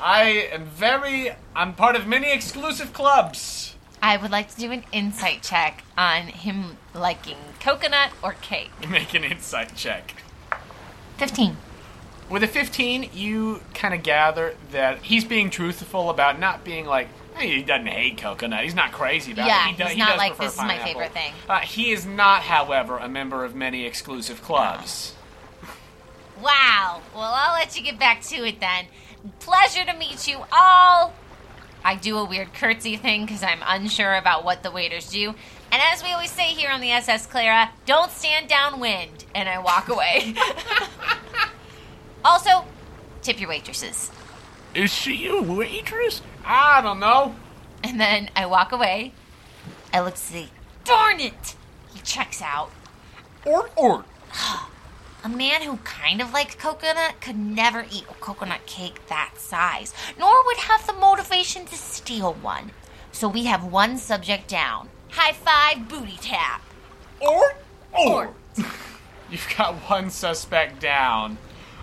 [0.00, 1.32] I am very.
[1.54, 3.74] I'm part of many exclusive clubs.
[4.02, 8.70] I would like to do an insight check on him liking coconut or cake.
[8.90, 10.14] Make an insight check.
[11.16, 11.56] 15.
[12.28, 17.08] With a 15, you kind of gather that he's being truthful about not being like,
[17.36, 18.64] hey, he doesn't hate coconut.
[18.64, 19.70] He's not crazy about Yeah, it.
[19.70, 21.32] He do- he's not does like, "This is my favorite thing.
[21.48, 25.14] Uh, he is not, however, a member of many exclusive clubs.
[26.40, 27.00] Wow.
[27.14, 28.86] Well, I'll let you get back to it then.
[29.40, 31.12] Pleasure to meet you all.
[31.84, 35.34] I do a weird curtsy thing because I'm unsure about what the waiters do.
[35.70, 39.24] And as we always say here on the SS Clara, don't stand downwind.
[39.34, 40.34] And I walk away.
[42.24, 42.64] also,
[43.22, 44.10] tip your waitresses.
[44.74, 46.22] Is she a waitress?
[46.44, 47.34] I don't know.
[47.82, 49.12] And then I walk away.
[49.92, 50.48] I look to see.
[50.84, 51.54] Darn it!
[51.94, 52.70] He checks out.
[53.44, 54.04] Or, or.
[55.24, 59.92] A man who kind of likes coconut could never eat a coconut cake that size,
[60.18, 62.70] nor would have the motivation to steal one.
[63.12, 64.88] So we have one subject down.
[65.10, 66.62] High five, booty tap.
[67.20, 67.56] Or,
[67.92, 68.34] Or.
[69.30, 71.38] You've got one suspect down.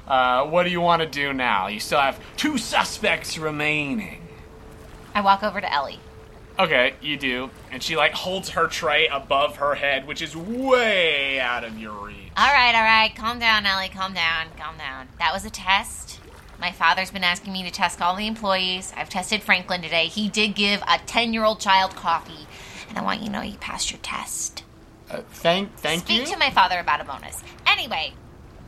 [0.07, 1.67] Uh, what do you want to do now?
[1.67, 4.21] You still have two suspects remaining.
[5.15, 5.99] I walk over to Ellie.
[6.59, 7.49] Okay, you do.
[7.71, 11.93] And she like holds her tray above her head, which is way out of your
[11.93, 12.22] reach.
[12.35, 15.07] All right, all right, calm down, Ellie, calm down, calm down.
[15.19, 16.19] That was a test.
[16.59, 18.91] My father's been asking me to test all the employees.
[18.97, 20.07] I've tested Franklin today.
[20.07, 22.47] He did give a 10 year old child coffee.
[22.89, 24.63] And I want you to know you passed your test.
[25.11, 26.25] Uh, thank, thank Speak you.
[26.25, 27.43] Speak to my father about a bonus.
[27.67, 28.13] Anyway,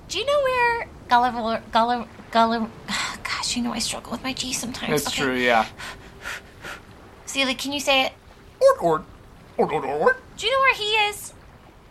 [0.10, 2.70] do you know where Gulliver, Gulliver, Gulliver,
[3.24, 5.04] gosh, you know I struggle with my G sometimes.
[5.04, 5.24] That's Okay.
[5.24, 5.66] true, yeah.
[7.26, 8.14] Celia, can you say it?
[8.62, 9.06] Or, or,
[9.58, 10.18] or, or, or.
[10.38, 11.34] Do you know where he is?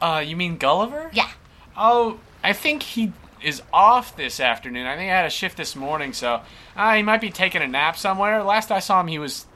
[0.01, 1.11] Uh, you mean Gulliver?
[1.13, 1.31] Yeah.
[1.77, 4.87] Oh, I think he is off this afternoon.
[4.87, 6.41] I think I had a shift this morning, so
[6.77, 8.43] uh, he might be taking a nap somewhere.
[8.43, 9.47] Last I saw him, he was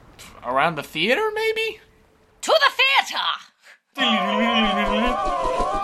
[0.45, 1.79] around the theater, maybe.
[2.41, 3.23] To the theater!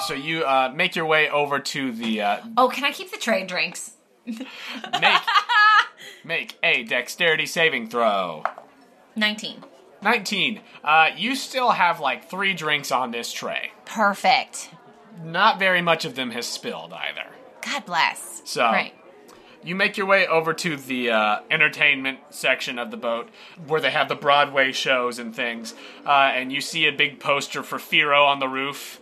[0.08, 3.18] So you uh, make your way over to the uh, Oh, can I keep the
[3.18, 3.92] trade drinks?
[4.26, 4.42] make
[6.24, 8.44] make a dexterity saving throw.
[9.16, 9.64] 19.
[10.02, 10.62] 19.
[10.84, 13.72] Uh, you still have like three drinks on this tray.
[13.86, 14.70] Perfect.
[15.24, 17.26] Not very much of them has spilled either.
[17.62, 18.42] God bless.
[18.46, 18.94] So- right.
[19.64, 23.30] You make your way over to the uh, entertainment section of the boat
[23.66, 25.74] where they have the Broadway shows and things,
[26.06, 29.02] uh, and you see a big poster for Firo on the roof.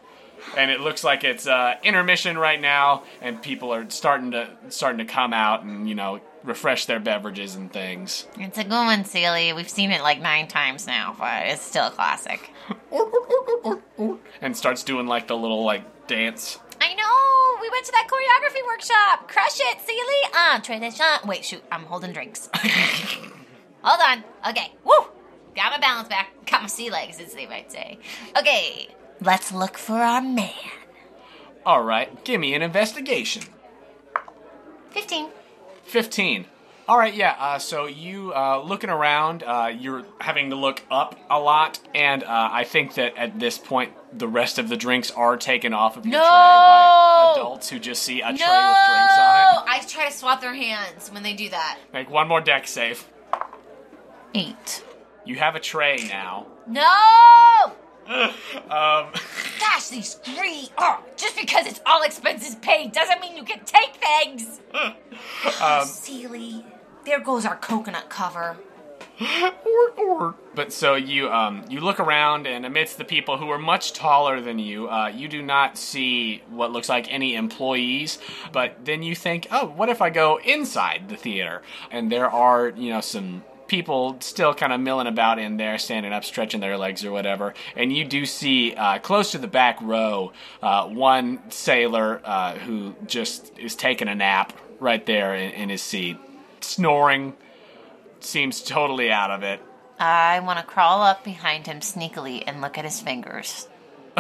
[0.58, 5.06] And it looks like it's uh, intermission right now, and people are starting to starting
[5.06, 8.26] to come out and you know refresh their beverages and things.
[8.40, 9.52] It's a good one, Sealy.
[9.52, 12.52] We've seen it like nine times now, but it's still a classic.
[14.42, 16.60] And starts doing like the little like dance.
[16.82, 17.62] I know.
[17.62, 19.28] We went to that choreography workshop.
[19.30, 20.32] Crush it, Sealy.
[20.34, 21.26] Ah, that shot.
[21.26, 21.64] Wait, shoot.
[21.72, 22.50] I'm holding drinks.
[23.84, 24.24] Hold on.
[24.50, 24.74] Okay.
[24.84, 25.08] Woo.
[25.56, 26.30] Got my balance back.
[26.50, 28.00] Got my sea legs, as they might say.
[28.38, 28.90] Okay.
[29.22, 30.52] Let's look for our man.
[31.66, 33.44] All right, give me an investigation.
[34.92, 35.30] 15.
[35.86, 36.46] 15.
[36.86, 37.36] All right, yeah.
[37.40, 42.24] Uh, so you uh, looking around, uh, you're having to look up a lot, and
[42.24, 45.96] uh, I think that at this point the rest of the drinks are taken off
[45.96, 46.20] of your No!
[46.20, 49.64] tray by adults who just see a tray with drinks on it.
[49.66, 51.80] I try to swap their hands when they do that.
[51.94, 53.08] Make one more dex save.
[54.36, 54.84] Eight.
[55.26, 56.48] You have a tray now.
[56.68, 57.72] No!
[58.70, 59.14] Um,
[59.62, 60.68] Gosh, these three.
[60.78, 64.60] Oh, just because it's all expenses paid doesn't mean you can take things.
[65.62, 66.66] um, Sealy,
[67.06, 68.58] there goes our coconut cover.
[70.56, 74.42] But so you um, you look around, and amidst the people who are much taller
[74.42, 78.20] than you, uh, you do not see what looks like any employees.
[78.52, 81.62] But then you think, oh, what if I go inside the theater?
[81.92, 86.14] And there are you know some people still kind of milling about in there, standing
[86.14, 87.54] up, stretching their legs or whatever.
[87.76, 92.96] And you do see uh, close to the back row uh, one sailor uh, who
[93.08, 96.18] just is taking a nap right there in, in his seat,
[96.64, 97.34] snoring.
[98.20, 99.62] Seems totally out of it.
[100.00, 103.68] I want to crawl up behind him sneakily and look at his fingers.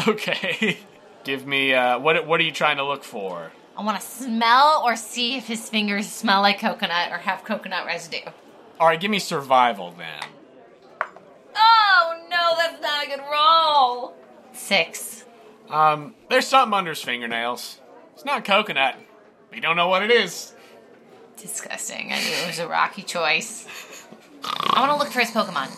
[0.07, 0.77] Okay.
[1.23, 3.51] Give me uh what what are you trying to look for?
[3.77, 7.85] I want to smell or see if his fingers smell like coconut or have coconut
[7.85, 8.29] residue.
[8.79, 10.23] All right, give me survival then.
[11.55, 14.15] Oh no, that's not a good roll.
[14.51, 15.25] Six.
[15.69, 17.79] Um there's something under his fingernails.
[18.13, 18.97] It's not coconut.
[19.51, 20.52] We don't know what it is.
[21.37, 22.11] Disgusting.
[22.11, 23.67] I knew it was a rocky choice.
[24.43, 25.69] I want to look for his Pokemon.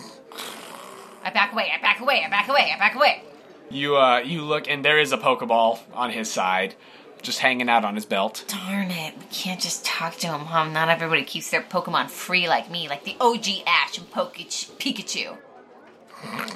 [1.24, 3.24] I back away, I back away, I back away, I back away.
[3.72, 6.76] You uh you look and there is a pokeball on his side
[7.24, 8.46] just hanging out on his belt.
[8.48, 10.66] Darn it, we can't just talk to him, huh?
[10.70, 15.36] Not everybody keeps their Pokemon free like me, like the OG Ash and Pokech- Pikachu.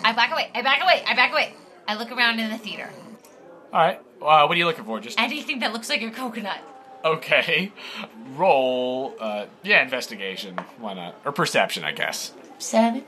[0.04, 1.54] I back away, I back away, I back away.
[1.88, 2.92] I look around in the theater.
[3.74, 4.00] All right.
[4.22, 5.00] Uh, what are you looking for?
[5.00, 6.60] Just Anything that looks like a coconut.
[7.04, 7.72] Okay.
[8.36, 10.58] Roll uh yeah, investigation.
[10.80, 11.16] Why not?
[11.26, 12.34] Or perception, I guess.
[12.58, 13.06] Seven.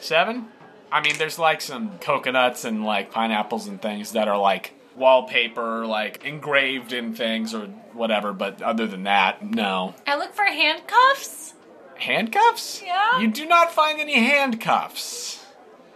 [0.00, 0.46] Seven?
[0.92, 5.86] I mean, there's like some coconuts and like pineapples and things that are like wallpaper,
[5.86, 9.94] like engraved in things or whatever, but other than that, no.
[10.06, 11.54] I look for handcuffs.
[11.96, 12.82] Handcuffs?
[12.82, 13.20] Yeah.
[13.20, 15.44] You do not find any handcuffs.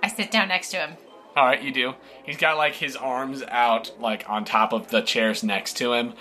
[0.02, 0.96] I sit down next to him.
[1.36, 1.94] All right, you do.
[2.22, 6.14] He's got like his arms out, like on top of the chairs next to him,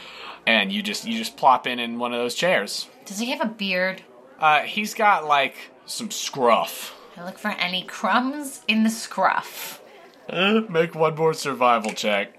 [0.47, 2.87] and you just you just plop in in one of those chairs.
[3.05, 4.03] Does he have a beard?
[4.39, 6.95] Uh, he's got like some scruff.
[7.15, 9.81] I look for any crumbs in the scruff.
[10.27, 12.33] Uh, make one more survival check.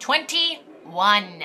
[0.00, 1.42] 21.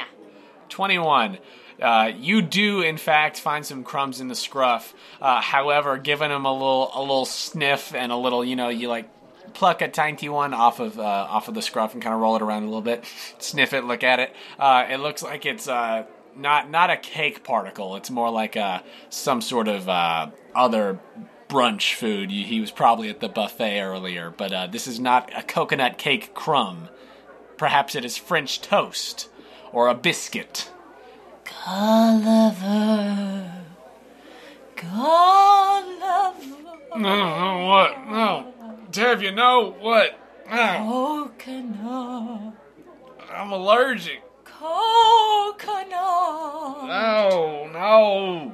[0.70, 1.38] 21.
[1.82, 4.94] Uh, you do, in fact, find some crumbs in the scruff.
[5.22, 8.88] Uh, however, giving him a little, a little sniff and a little, you know, you
[8.88, 9.10] like
[9.54, 12.36] pluck a tiny one off of, uh, off of the scruff and kind of roll
[12.36, 13.06] it around a little bit,
[13.40, 14.34] sniff it, look at it.
[14.60, 17.96] Uh, it looks like it's uh, not, not a cake particle.
[17.96, 21.00] It's more like uh, some sort of uh, other
[21.52, 22.32] brunch food.
[22.32, 26.34] He was probably at the buffet earlier, but uh, this is not a coconut cake
[26.34, 26.90] crumb.
[27.58, 29.30] Perhaps it is French toast
[29.72, 30.72] or a biscuit.
[31.66, 33.52] Gulliver.
[34.76, 36.52] Gulliver.
[36.98, 38.08] No, what?
[38.08, 38.54] No.
[38.92, 40.18] Dev, you know what?
[40.50, 42.54] Coconut.
[43.34, 44.22] I'm allergic.
[44.44, 45.92] Coconut.
[46.88, 48.54] No, no.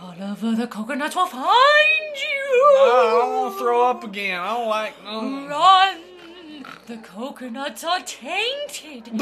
[0.00, 2.78] Gulliver the coconuts will find you.
[2.80, 4.40] I don't want to throw up again.
[4.40, 5.04] I don't like.
[5.04, 5.48] No.
[5.48, 6.00] Run.
[6.86, 9.10] The coconuts are tainted.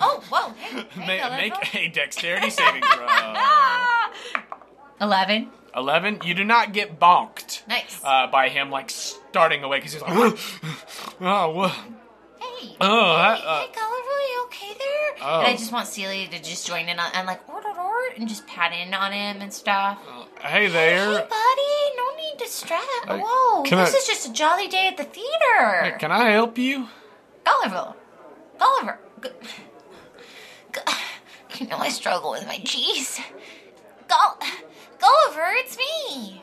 [0.00, 0.52] Oh, whoa.
[0.58, 3.06] Hey, hey, Ma- make a dexterity saving throw.
[3.08, 4.10] Ah.
[5.00, 5.48] Eleven.
[5.76, 6.20] 11.
[6.24, 8.00] You do not get bonked Nice.
[8.02, 8.90] uh, by him, like,
[9.36, 10.12] starting away because he's like,
[11.20, 11.70] oh, what?
[11.70, 12.74] hey.
[12.80, 15.14] Oh, that, uh, hey, Gulliver, you okay there?
[15.28, 15.40] Oh.
[15.40, 18.08] And I just want Sealy to just join in on and like or or or
[18.16, 19.98] and just pat in on him and stuff.
[20.40, 21.10] hey Hey, there.
[21.18, 22.80] Hey, buddy, no need to strap.
[23.06, 25.98] Hey, Whoa, this I- is just a jolly day at the theater.
[25.98, 26.88] Can I help you?
[27.44, 27.94] Gulliver,
[28.58, 28.98] Gulliver,
[31.58, 33.20] You know I struggle with my G's.
[34.08, 34.38] Gull-
[34.98, 36.42] Gulliver, it's me.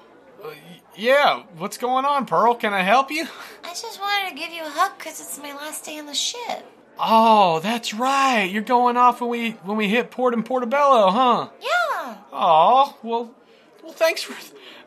[0.96, 2.56] Yeah, what's going on, Pearl?
[2.56, 3.28] Can I help you?
[3.64, 6.14] I just wanted to give you a hug because it's my last day on the
[6.14, 6.66] ship.
[7.00, 8.44] Oh, that's right.
[8.44, 11.50] You're going off when we when we hit Port in Portobello, huh?
[11.60, 12.18] Yeah.
[12.32, 13.34] Oh, well,
[13.84, 14.36] well, thanks for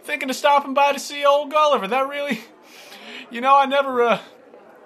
[0.04, 1.88] thinking of stopping by to see old Gulliver.
[1.88, 2.40] That really,
[3.30, 4.20] you know, I never, uh,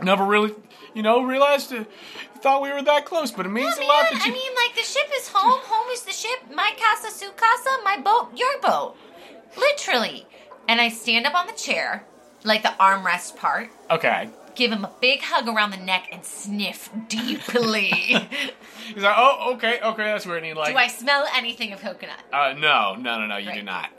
[0.00, 0.54] never really,
[0.94, 1.84] you know, realized, uh,
[2.40, 3.30] thought we were that close.
[3.30, 4.32] But it means Yeah, a lot man, that you.
[4.32, 7.70] I mean, like, the ship is home, home is the ship, my casa, su casa,
[7.84, 8.96] my boat, your boat.
[9.58, 10.26] Literally.
[10.70, 12.04] And I stand up on the chair,
[12.44, 14.28] like the armrest part, okay.
[14.54, 17.88] give him a big hug around the neck, and sniff deeply.
[18.94, 20.38] He's like, oh, okay, okay, that's weird.
[20.38, 22.20] And he like, Do I smell anything of coconut?
[22.32, 23.90] uh, no, no, no, no, you do not.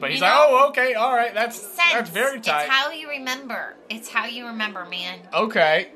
[0.00, 1.92] But he's You like, know- oh, okay, all right, that's Sense.
[1.92, 2.62] that's very tight.
[2.64, 3.74] It's how you remember.
[3.90, 5.18] It's how you remember, man.
[5.34, 5.90] okay.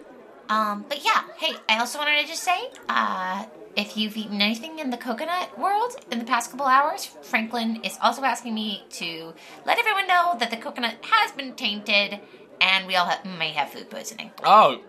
[0.50, 2.58] Um, but yeah, hey, I also wanted to just say,
[2.90, 3.44] uh,
[3.78, 7.96] if you've eaten anything in the coconut world in the past couple hours, Franklin is
[8.02, 9.32] also asking me to
[9.64, 12.18] let everyone know that the coconut has been tainted
[12.60, 14.32] and we all ha- may have food poisoning.
[14.42, 14.80] Oh,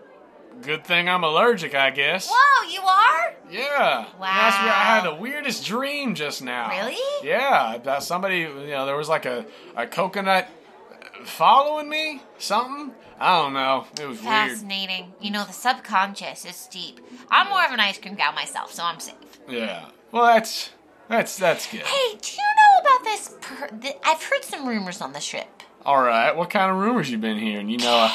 [0.62, 2.28] good thing I'm allergic, I guess.
[2.28, 3.34] Whoa, you are?
[3.48, 4.06] Yeah.
[4.18, 4.34] Wow.
[4.34, 4.74] That's weird.
[4.74, 6.68] I had the weirdest dream just now.
[6.70, 6.98] Really?
[7.22, 7.74] Yeah.
[7.74, 10.48] About somebody, you know, there was like a, a coconut
[11.30, 12.92] following me, something.
[13.18, 13.86] I don't know.
[14.00, 14.30] It was weird.
[14.30, 15.12] Fascinating.
[15.20, 17.00] You know, the subconscious is deep.
[17.30, 19.14] I'm more of an ice cream gal myself, so I'm safe.
[19.48, 19.86] Yeah.
[20.12, 20.70] Well, that's
[21.08, 21.82] that's that's good.
[21.82, 23.34] Hey, do you know about this?
[23.40, 25.48] Per- th- I've heard some rumors on the ship.
[25.84, 26.34] All right.
[26.34, 27.68] What kind of rumors you been hearing?
[27.68, 28.08] You know.
[28.10, 28.14] Uh,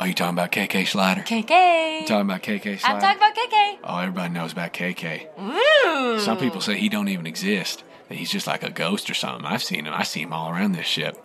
[0.00, 1.22] are you talking about KK Slider?
[1.22, 2.06] KK.
[2.06, 2.94] Talking about KK Slider?
[2.94, 3.78] I'm talking about KK.
[3.82, 5.26] Oh, everybody knows about KK.
[5.40, 6.20] Ooh.
[6.20, 7.82] Some people say he don't even exist.
[8.08, 9.44] He's just like a ghost or something.
[9.44, 9.92] I've seen him.
[9.94, 11.16] I see him all around this ship.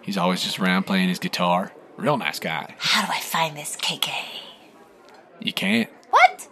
[0.00, 1.72] He's always just around playing his guitar.
[1.96, 2.74] Real nice guy.
[2.78, 4.10] How do I find this KK?
[5.40, 5.90] You can't.
[6.10, 6.48] What?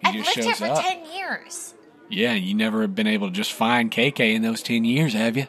[0.00, 0.82] He I've lived here for up.
[0.82, 1.74] 10 years.
[2.08, 5.36] Yeah, you never have been able to just find KK in those 10 years, have
[5.36, 5.46] you?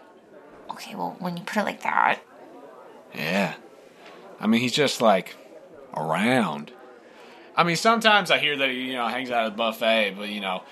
[0.72, 2.20] Okay, well, when you put it like that,
[3.14, 3.56] Yeah.
[4.42, 5.36] I mean, he's just like
[5.96, 6.72] around.
[7.56, 10.30] I mean, sometimes I hear that he, you know, hangs out at the buffet, but
[10.30, 10.64] you know,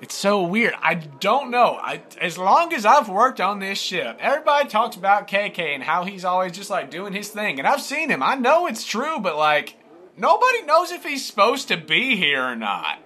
[0.00, 0.74] it's so weird.
[0.82, 1.78] I don't know.
[1.80, 6.04] I as long as I've worked on this ship, everybody talks about KK and how
[6.04, 8.22] he's always just like doing his thing, and I've seen him.
[8.22, 9.76] I know it's true, but like
[10.16, 12.98] nobody knows if he's supposed to be here or not.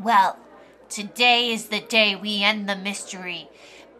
[0.00, 0.38] well,
[0.88, 3.48] today is the day we end the mystery.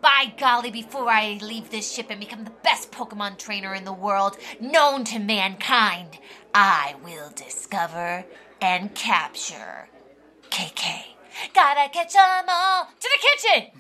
[0.01, 3.93] By golly, before I leave this ship and become the best Pokemon trainer in the
[3.93, 6.19] world, known to mankind,
[6.55, 8.25] I will discover
[8.61, 9.89] and capture
[10.51, 11.18] KK.
[11.55, 13.71] Gotta catch 'em all to the kitchen!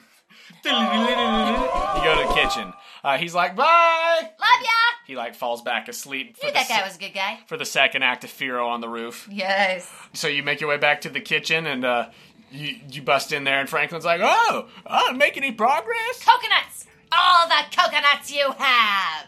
[0.64, 2.72] You go to the kitchen.
[3.04, 4.68] Uh, he's like, "Bye." Love ya!
[5.06, 7.38] He like falls back asleep for Knew the that guy se- was a good guy.
[7.46, 9.28] for the second act of Firo on the roof.
[9.30, 9.90] Yes.
[10.14, 12.08] So you make your way back to the kitchen and uh,
[12.50, 16.86] you you bust in there and Franklin's like, "Oh, oh, make any progress?" Coconuts!
[17.12, 19.26] All the coconuts you have!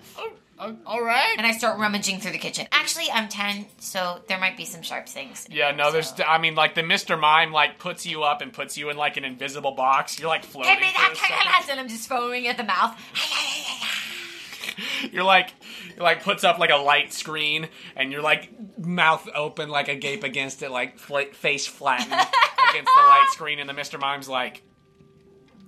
[0.63, 1.35] Oh, all right.
[1.39, 2.67] And I start rummaging through the kitchen.
[2.71, 5.47] Actually, I'm 10, so there might be some sharp things.
[5.51, 6.13] Yeah, no, there's.
[6.27, 7.19] I mean, like the Mr.
[7.19, 10.19] Mime like puts you up and puts you in like an invisible box.
[10.21, 10.73] You're like floating.
[10.73, 11.37] Give me that a second.
[11.37, 11.69] coconuts!
[11.71, 12.95] And I'm just foaming at the mouth.
[15.11, 15.53] You're like,
[15.95, 19.95] you're like puts up like a light screen and you're like mouth open like a
[19.97, 22.13] gape against it, like fla- face flattened
[22.71, 23.99] against the light screen, and the Mr.
[23.99, 24.63] Mime's like,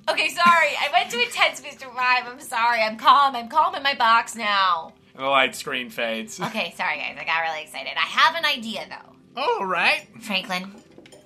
[0.08, 0.70] Okay, sorry.
[0.80, 1.86] I went to intense Mr.
[1.94, 2.26] Mime.
[2.26, 2.82] I'm sorry.
[2.82, 3.36] I'm calm.
[3.36, 4.92] I'm calm in my box now.
[5.16, 6.40] the light screen fades.
[6.40, 7.16] Okay, sorry, guys.
[7.20, 7.92] I got really excited.
[7.96, 9.40] I have an idea, though.
[9.40, 10.08] All right.
[10.20, 10.72] Franklin,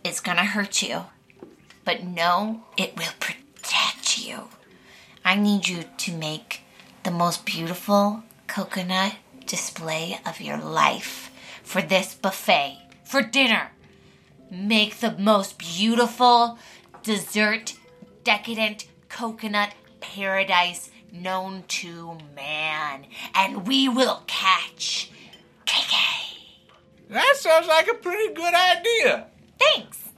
[0.05, 1.07] it's gonna hurt you.
[1.85, 4.49] But no, it will protect you.
[5.25, 6.61] I need you to make
[7.03, 9.17] the most beautiful coconut
[9.47, 11.31] display of your life
[11.63, 13.71] for this buffet, for dinner.
[14.51, 16.59] Make the most beautiful
[17.03, 17.75] dessert,
[18.27, 23.07] decadent coconut paradise known to man.
[23.37, 25.13] And we will catch
[25.65, 25.95] KK.
[27.11, 29.29] That sounds like a pretty good idea.
[29.61, 30.09] Thanks.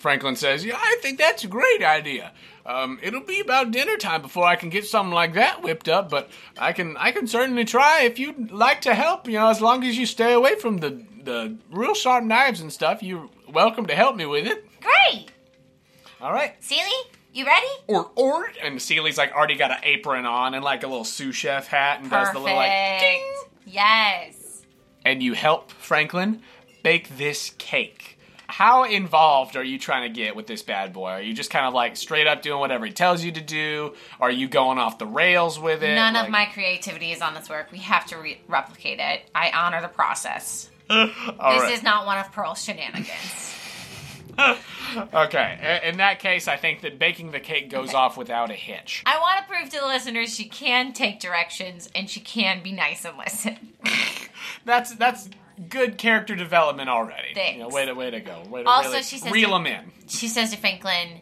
[0.00, 2.32] Franklin says, Yeah, I think that's a great idea.
[2.66, 6.10] Um, it'll be about dinner time before I can get something like that whipped up,
[6.10, 9.60] but I can I can certainly try if you'd like to help, you know, as
[9.60, 13.86] long as you stay away from the the real sharp knives and stuff, you're welcome
[13.86, 14.64] to help me with it.
[14.80, 15.30] Great.
[16.20, 16.54] All right.
[16.62, 16.90] Sealy,
[17.32, 17.66] you ready?
[17.86, 21.34] Or or and Sealy's like already got an apron on and like a little sous
[21.34, 23.22] chef hat and does the little like ding.
[23.66, 24.62] Yes.
[25.04, 26.42] And you help Franklin
[26.82, 28.18] bake this cake.
[28.46, 31.08] How involved are you trying to get with this bad boy?
[31.12, 33.94] Are you just kind of like straight up doing whatever he tells you to do?
[34.20, 35.94] Are you going off the rails with it?
[35.94, 37.72] None Like- of my creativity is on this work.
[37.72, 39.22] We have to re- replicate it.
[39.34, 40.68] I honor the process.
[40.90, 41.10] This
[41.40, 41.72] right.
[41.72, 43.54] is not one of Pearl's shenanigans.
[45.14, 49.02] Okay, in that case, I think that baking the cake goes off without a hitch.
[49.06, 52.72] I want to prove to the listeners she can take directions and she can be
[52.72, 53.72] nice and listen.
[54.66, 55.28] That's that's
[55.68, 57.32] good character development already.
[57.34, 57.56] Thanks.
[57.56, 58.42] You know, way to way to go.
[58.50, 59.92] Way to Also, really she says reel that- them in.
[60.08, 61.20] She says to Franklin,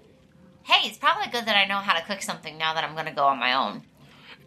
[0.64, 3.06] Hey, it's probably good that I know how to cook something now that I'm going
[3.06, 3.82] to go on my own.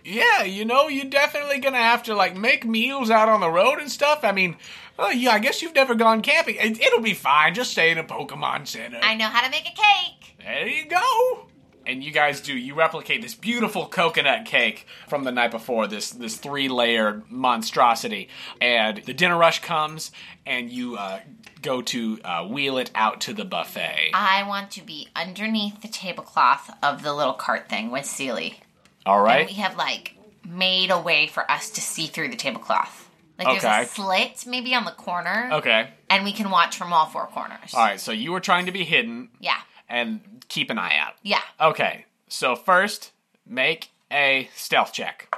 [0.05, 3.80] Yeah, you know, you're definitely gonna have to like make meals out on the road
[3.80, 4.20] and stuff.
[4.24, 4.57] I mean,
[5.00, 6.56] oh yeah, I guess you've never gone camping.
[6.56, 7.54] It, it'll be fine.
[7.54, 9.00] Just stay in a Pokemon Center.
[9.02, 10.36] I know how to make a cake.
[10.39, 11.48] There you go.
[11.86, 12.54] And you guys do.
[12.54, 15.86] You replicate this beautiful coconut cake from the night before.
[15.88, 18.30] This this three layered monstrosity.
[18.62, 20.12] And the dinner rush comes,
[20.46, 21.20] and you uh,
[21.62, 24.12] go to uh, wheel it out to the buffet.
[24.14, 28.62] I want to be underneath the tablecloth of the little cart thing with Sealy.
[29.06, 29.41] All right.
[29.41, 30.16] And we have like
[30.48, 33.10] made a way for us to see through the tablecloth.
[33.46, 35.50] Like there's a slit maybe on the corner.
[35.54, 35.89] Okay.
[36.10, 37.74] And we can watch from all four corners.
[37.74, 38.00] All right.
[38.00, 39.58] So you were trying to be hidden Yeah.
[39.89, 41.14] and keep an eye out.
[41.24, 41.41] Yeah.
[41.60, 42.06] Okay.
[42.28, 43.12] So first,
[43.46, 45.34] make a stealth check.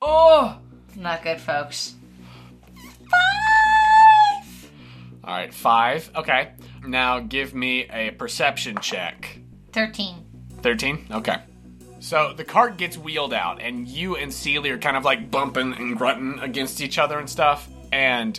[0.00, 0.58] Oh,
[0.96, 1.94] not good, folks.
[2.74, 4.70] Five.
[5.24, 6.10] All right, five.
[6.16, 6.50] Okay.
[6.86, 9.38] Now give me a perception check.
[9.72, 10.16] 13.
[10.62, 11.06] 13?
[11.12, 11.36] Okay.
[12.02, 15.72] So the cart gets wheeled out, and you and Sealy are kind of like bumping
[15.72, 17.68] and grunting against each other and stuff.
[17.92, 18.38] And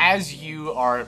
[0.00, 1.06] as you are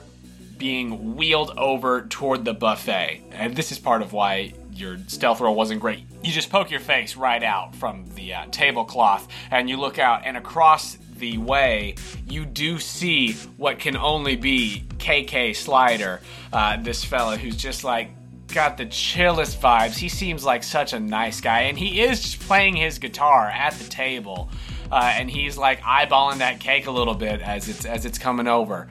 [0.59, 5.55] being wheeled over toward the buffet, and this is part of why your stealth roll
[5.55, 9.77] wasn't great, you just poke your face right out from the uh, tablecloth, and you
[9.77, 11.95] look out, and across the way,
[12.29, 16.21] you do see what can only be KK Slider,
[16.53, 18.11] uh, this fella who's just like
[18.53, 19.95] got the chillest vibes.
[19.97, 23.73] He seems like such a nice guy, and he is just playing his guitar at
[23.73, 24.49] the table,
[24.91, 28.47] uh, and he's like eyeballing that cake a little bit as it's as it's coming
[28.47, 28.87] over.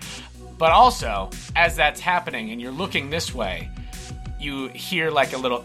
[0.58, 3.68] But also, as that's happening, and you're looking this way,
[4.38, 5.64] you hear like a little,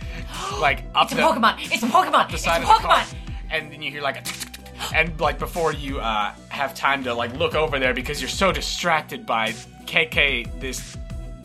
[0.58, 1.56] like up It's a the Pokemon.
[1.72, 2.32] It's a Pokemon.
[2.32, 3.14] It's a the car, Pokemon.
[3.50, 4.22] and then you hear like a
[4.94, 8.52] and like before you uh, have time to like look over there because you're so
[8.52, 9.52] distracted by
[9.86, 10.96] KK, this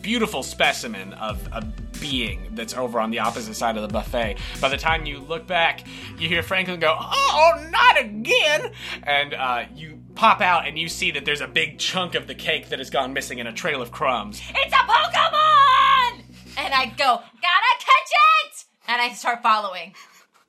[0.02, 1.62] beautiful specimen of a
[2.00, 4.36] being that's over on the opposite side of the buffet.
[4.60, 5.84] By the time you look back,
[6.18, 8.72] you hear Franklin go, "Oh, not again!"
[9.04, 12.34] And uh, you pop out and you see that there's a big chunk of the
[12.34, 14.42] cake that has gone missing in a trail of crumbs.
[14.50, 16.22] It's a Pokemon!
[16.58, 18.10] And I go, gotta catch
[18.44, 18.64] it!
[18.88, 19.94] And I start following.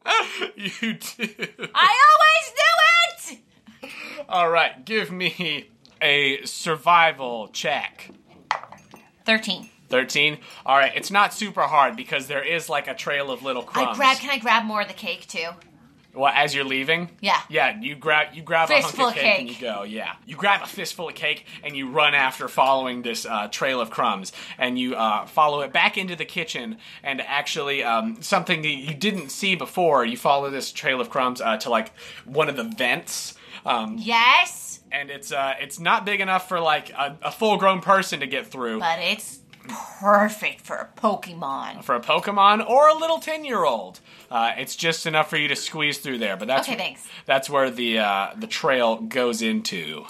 [0.55, 1.27] you do.
[1.73, 3.89] I always knew it!
[4.27, 5.69] All right, give me
[6.01, 8.09] a survival check.
[9.25, 9.69] 13.
[9.89, 10.37] 13.
[10.65, 13.89] All right, it's not super hard because there is like a trail of little crumbs.
[13.91, 15.49] I grab, can I grab more of the cake too?
[16.15, 17.09] Well, as you're leaving?
[17.21, 17.41] Yeah.
[17.49, 19.61] Yeah, you grab you grab a Fistful hunk of of cake, and you cake.
[19.63, 19.81] go.
[19.81, 23.81] Yeah, you grab a fistful of cake and you run after, following this uh, trail
[23.81, 26.77] of crumbs, and you uh, follow it back into the kitchen.
[27.03, 31.41] And actually, um, something that you didn't see before, you follow this trail of crumbs
[31.41, 31.91] uh, to like
[32.25, 33.33] one of the vents.
[33.65, 34.62] Um, Yes,
[34.93, 38.27] and it's uh, it's not big enough for like a, a full grown person to
[38.27, 38.79] get through.
[38.79, 39.39] but it's
[39.99, 41.83] perfect for a Pokemon.
[41.83, 43.99] for a Pokemon or a little ten year old.
[44.29, 46.37] Uh, it's just enough for you to squeeze through there.
[46.37, 47.07] But that's Okay, thanks.
[47.25, 50.05] That's where the uh, the trail goes into.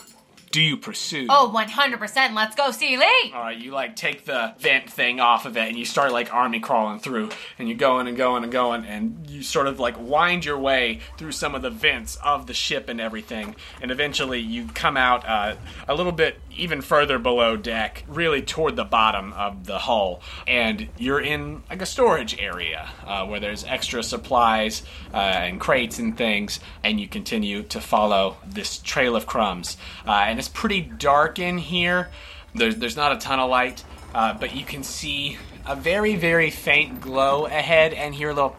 [0.53, 1.25] Do you pursue?
[1.31, 2.35] Oh, 100%.
[2.35, 3.07] Let's go, Sealy!
[3.33, 6.31] All right, you like take the vent thing off of it, and you start like
[6.31, 9.99] army crawling through, and you're going and going and going, and you sort of like
[9.99, 14.39] wind your way through some of the vents of the ship and everything, and eventually
[14.41, 15.55] you come out uh,
[15.87, 20.87] a little bit even further below deck, really toward the bottom of the hull, and
[20.99, 24.83] you're in like a storage area uh, where there's extra supplies
[25.15, 30.11] uh, and crates and things, and you continue to follow this trail of crumbs, uh,
[30.11, 32.09] and it's pretty dark in here.
[32.53, 33.81] There's there's not a ton of light,
[34.13, 38.57] uh, but you can see a very very faint glow ahead, and hear a little.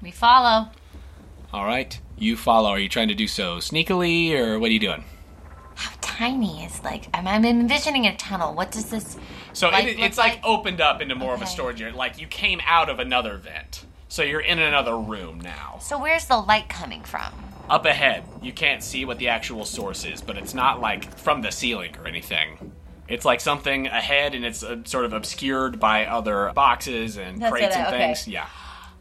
[0.00, 0.70] We follow.
[1.52, 2.70] All right, you follow.
[2.70, 5.04] Are you trying to do so sneakily, or what are you doing?
[5.74, 8.54] How tiny is like, I'm, I'm envisioning a tunnel.
[8.54, 9.18] What does this.
[9.52, 10.44] So Light it, look it's like, like?
[10.46, 11.94] opened up into more of a storage area.
[11.94, 15.80] Like you came out of another vent, so you're in another room now.
[15.82, 17.34] So, where's the light coming from?
[17.68, 21.42] Up ahead, you can't see what the actual source is, but it's not like from
[21.42, 22.72] the ceiling or anything.
[23.08, 27.50] It's like something ahead, and it's uh, sort of obscured by other boxes and That's
[27.50, 27.98] crates it, and okay.
[27.98, 28.28] things.
[28.28, 28.46] Yeah.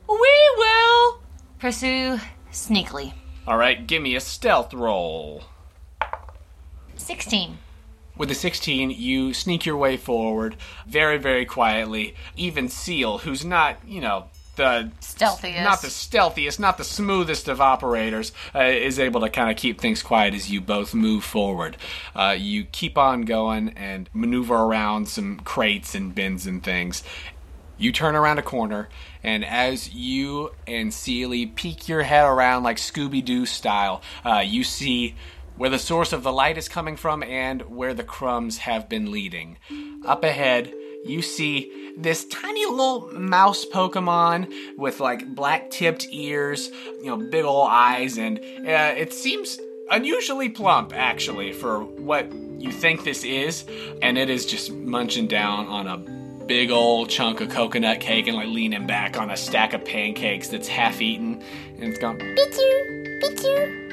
[0.08, 1.20] We will
[1.60, 2.20] pursue
[2.52, 3.14] sneakily.
[3.48, 5.44] All right, give me a stealth roll.
[6.96, 7.58] 16.
[8.18, 10.56] With a 16, you sneak your way forward
[10.88, 12.16] very, very quietly.
[12.36, 15.64] Even Seal, who's not, you know, the Stealthiest.
[15.64, 19.80] not the stealthiest, not the smoothest of operators, uh, is able to kind of keep
[19.80, 21.78] things quiet as you both move forward.
[22.16, 27.04] Uh, you keep on going and maneuver around some crates and bins and things.
[27.78, 28.88] You turn around a corner,
[29.22, 34.64] and as you and Sealy peek your head around like Scooby Doo style, uh, you
[34.64, 35.16] see
[35.58, 39.12] where the source of the light is coming from and where the crumbs have been
[39.12, 39.58] leading.
[40.06, 40.74] Up ahead,
[41.06, 47.46] you see this tiny little mouse Pokemon with like black tipped ears, you know, big
[47.46, 53.66] ol' eyes, and uh, it seems unusually plump actually for what you think this is.
[54.02, 55.98] And it is just munching down on a
[56.46, 60.50] big old chunk of coconut cake and like leaning back on a stack of pancakes
[60.50, 61.42] that's half eaten.
[61.78, 63.86] And it's going, Pichu, pichu,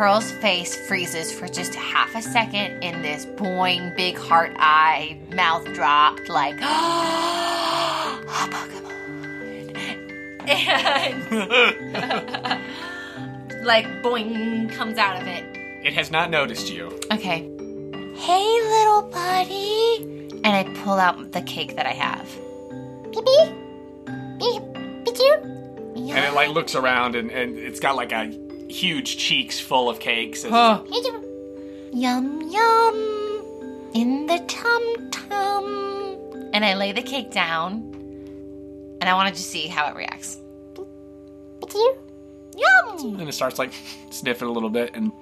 [0.00, 5.62] Pearl's face freezes for just half a second in this boing, big heart eye, mouth
[5.74, 6.64] dropped, like, a
[8.48, 9.76] Pokemon.
[10.48, 11.22] And,
[13.66, 15.44] like, boing comes out of it.
[15.84, 16.98] it has not noticed you.
[17.12, 17.40] Okay.
[18.16, 20.30] Hey, little buddy.
[20.42, 22.26] And I pull out the cake that I have.
[23.12, 23.52] Beep, beep.
[24.38, 24.62] Beep,
[25.04, 25.42] beep,
[25.94, 30.00] And it like looks around and, and it's got like a huge cheeks full of
[30.00, 30.44] cakes.
[30.44, 30.52] And
[31.92, 36.50] Yum yum in the tum tum.
[36.52, 37.72] And I lay the cake down,
[39.00, 40.38] and I wanted to see how it reacts.
[41.72, 43.20] Yum!
[43.20, 43.72] and it starts like
[44.10, 45.12] sniffing a little bit and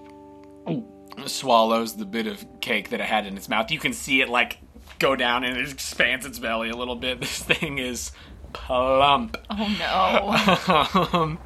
[1.27, 3.71] swallows the bit of cake that it had in its mouth.
[3.71, 4.59] You can see it like
[4.99, 7.21] go down and it expands its belly a little bit.
[7.21, 8.13] This thing is
[8.53, 9.37] plump.
[9.51, 11.13] Oh no!
[11.19, 11.39] um,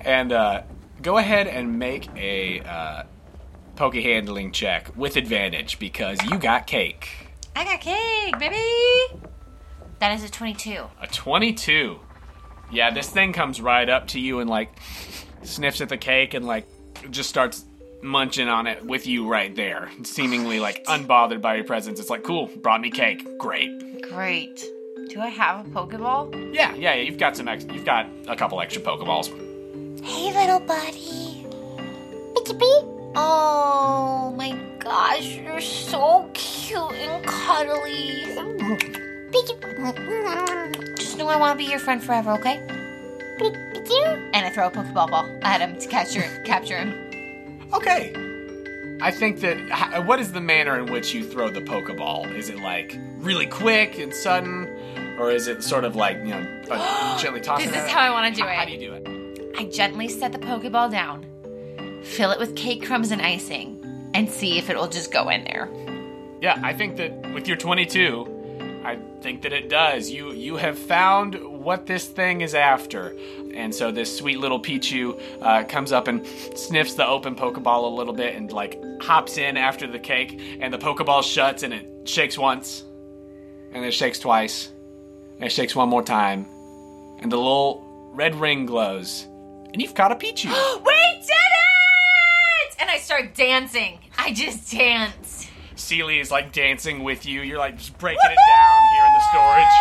[0.00, 0.62] and uh,
[1.04, 3.02] go ahead and make a uh,
[3.76, 7.08] poke handling check with advantage because you got cake.
[7.54, 9.20] I got cake, baby.
[10.00, 10.84] That is a twenty-two.
[11.00, 12.00] A 22.
[12.72, 14.70] Yeah, this thing comes right up to you and like
[15.42, 16.66] sniffs at the cake and like
[17.10, 17.64] just starts
[18.02, 22.00] munching on it with you right there, seemingly like unbothered by your presence.
[22.00, 23.38] It's like, cool, brought me cake.
[23.38, 24.02] Great.
[24.10, 24.64] Great.
[25.08, 26.54] Do I have a Pokeball?
[26.54, 29.28] Yeah, yeah, yeah, you've got some ex- you've got a couple extra Pokeballs.
[30.04, 31.46] Hey, little buddy.
[33.16, 38.24] Oh my gosh, you're so cute and cuddly.
[40.98, 42.58] Just know I want to be your friend forever, okay?
[44.34, 47.62] And I throw a Pokeball ball at him to capture capture him.
[47.72, 48.12] Okay.
[49.00, 50.04] I think that.
[50.04, 52.36] What is the manner in which you throw the Pokeball?
[52.36, 54.68] Is it like really quick and sudden,
[55.18, 57.68] or is it sort of like you know uh, gently tossing?
[57.70, 57.86] This it?
[57.86, 59.13] is how I want to do How, how do you do it?
[59.56, 61.24] I gently set the Pokeball down,
[62.02, 65.44] fill it with cake crumbs and icing, and see if it will just go in
[65.44, 65.68] there.
[66.40, 70.10] Yeah, I think that with your 22, I think that it does.
[70.10, 73.16] You you have found what this thing is after,
[73.54, 77.94] and so this sweet little Pichu uh, comes up and sniffs the open Pokeball a
[77.94, 82.08] little bit and like hops in after the cake, and the Pokeball shuts and it
[82.08, 84.70] shakes once, and then it shakes twice,
[85.36, 86.44] and it shakes one more time,
[87.20, 87.82] and the little
[88.12, 89.26] red ring glows,
[89.74, 90.46] and you've caught a Pichu.
[90.86, 92.76] we did it!
[92.78, 93.98] And I start dancing.
[94.16, 95.48] I just dance.
[95.74, 97.42] Sealy is like dancing with you.
[97.42, 99.76] You're like just breaking it down here in the storage.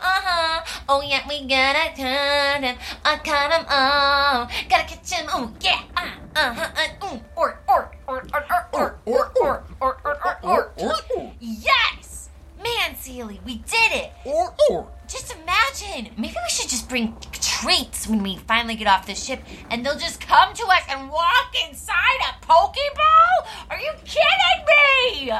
[0.00, 0.82] Uh huh.
[0.88, 2.76] Oh yeah, we gotta cut him.
[3.04, 4.48] I cut him all.
[4.70, 5.28] Gotta catch him.
[5.28, 5.82] Oh yeah.
[5.96, 6.70] Uh huh.
[6.76, 10.72] Uh, uh, or or or or or or or or or or or
[11.16, 11.32] or.
[11.40, 12.30] Yes,
[12.62, 14.12] man, Sealy, we did it.
[14.24, 14.88] Or or.
[15.14, 16.12] Just imagine.
[16.18, 19.40] Maybe we should just bring treats when we finally get off the ship,
[19.70, 23.46] and they'll just come to us and walk inside a Pokeball.
[23.70, 25.30] Are you kidding me?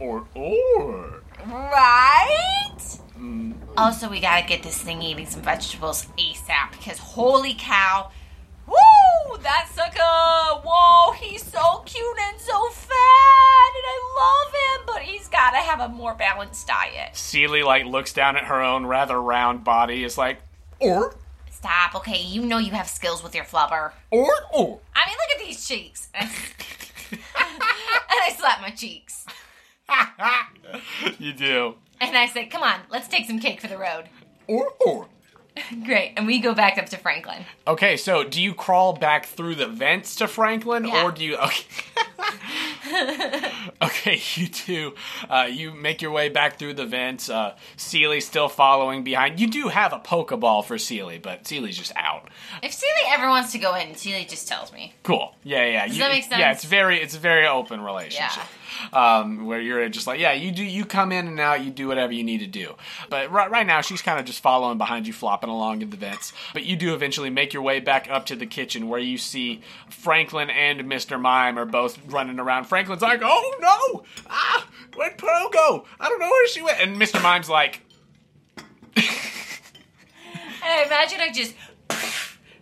[0.00, 1.22] Or or.
[1.46, 2.98] Right?
[3.16, 3.54] Mm.
[3.76, 8.10] Also, we gotta get this thing eating some vegetables ASAP because holy cow.
[8.66, 9.38] Woo!
[9.42, 10.60] That sucker!
[10.66, 11.84] Whoa, he's so
[16.08, 17.14] more balanced diet.
[17.14, 20.04] Sealy like looks down at her own rather round body.
[20.04, 20.38] Is like
[20.80, 21.14] or
[21.50, 22.22] Stop, okay?
[22.22, 23.92] You know you have skills with your flubber.
[24.10, 24.80] or or.
[24.94, 26.08] I mean, look at these cheeks.
[26.14, 29.26] and I slap my cheeks.
[31.18, 31.74] you do.
[32.00, 34.04] And I say, come on, let's take some cake for the road.
[34.46, 35.08] Or or.
[35.84, 36.12] Great.
[36.16, 37.44] And we go back up to Franklin.
[37.66, 41.04] Okay, so do you crawl back through the vents to Franklin, Yeah.
[41.04, 41.36] or do you?
[41.36, 41.66] Okay.
[43.82, 44.94] Okay, you two,
[45.28, 47.28] uh, you make your way back through the vents.
[47.30, 49.38] Uh, Sealy's still following behind.
[49.40, 52.28] You do have a Pokeball for Sealy, but Sealy's just out.
[52.62, 54.94] If Sealy ever wants to go in, Sealy just tells me.
[55.02, 55.34] Cool.
[55.44, 55.86] Yeah, yeah.
[55.86, 56.40] Does You- that make sense?
[56.40, 58.42] Yeah, it's very, it's a very open relationship.
[58.92, 61.88] Um, where you're just like, yeah, you do, you come in and out, you do
[61.88, 62.74] whatever you need to do.
[63.08, 65.96] But right, right now, she's kind of just following behind you, flopping along in the
[65.96, 66.32] vents.
[66.52, 69.62] But you do eventually make your way back up to the kitchen, where you see
[69.88, 71.20] Franklin and Mr.
[71.20, 72.64] Mime are both running around.
[72.64, 75.84] Franklin's like, oh no, ah, where'd Pearl go?
[76.00, 76.80] I don't know where she went.
[76.80, 77.22] And Mr.
[77.22, 77.82] Mime's like,
[80.62, 81.54] I imagine I just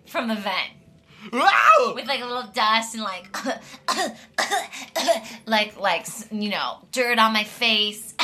[0.07, 0.71] from the vent
[1.95, 3.35] with like a little dust and like
[5.47, 8.15] like like you know dirt on my face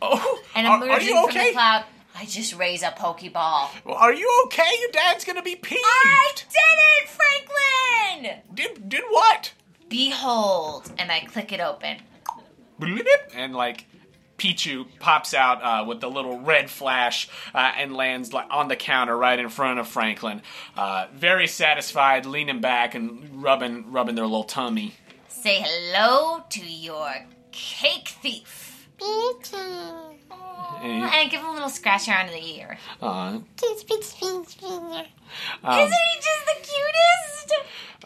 [0.00, 1.48] oh, and are, emerging are you from okay?
[1.48, 1.84] the cloud.
[2.14, 3.68] I just raise a pokeball.
[3.86, 4.70] Are you okay?
[4.80, 5.80] Your dad's gonna be peeved.
[5.82, 8.42] I did it, Franklin!
[8.54, 9.54] Did did what?
[9.88, 11.96] Behold, and I click it open.
[13.34, 13.86] And like
[14.42, 19.16] Pichu pops out uh, with the little red flash uh, and lands on the counter
[19.16, 20.42] right in front of Franklin.
[20.76, 24.94] Uh, very satisfied, leaning back and rubbing rubbing their little tummy.
[25.28, 27.14] Say hello to your
[27.52, 28.88] cake thief.
[29.00, 30.16] And,
[30.82, 32.78] And I give him a little scratch around the ear.
[35.62, 37.54] uh, Isn't he just the cutest?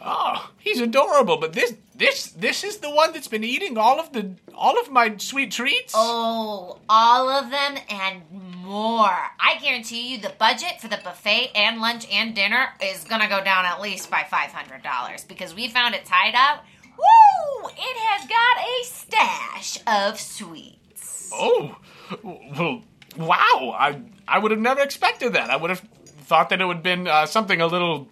[0.02, 1.38] oh, he's adorable.
[1.38, 4.90] But this this this is the one that's been eating all of the all of
[4.90, 5.94] my sweet treats.
[5.96, 9.08] Oh, all of them and more.
[9.08, 13.42] I guarantee you the budget for the buffet and lunch and dinner is gonna go
[13.42, 16.64] down at least by $500 because we found it tied up.
[16.98, 17.68] Woo!
[17.68, 21.30] It has got a stash of sweets.
[21.32, 21.76] Oh,
[22.22, 22.82] well,
[23.16, 23.74] wow!
[23.78, 25.50] I I would have never expected that.
[25.50, 25.80] I would have
[26.26, 28.08] thought that it would have been uh, something a little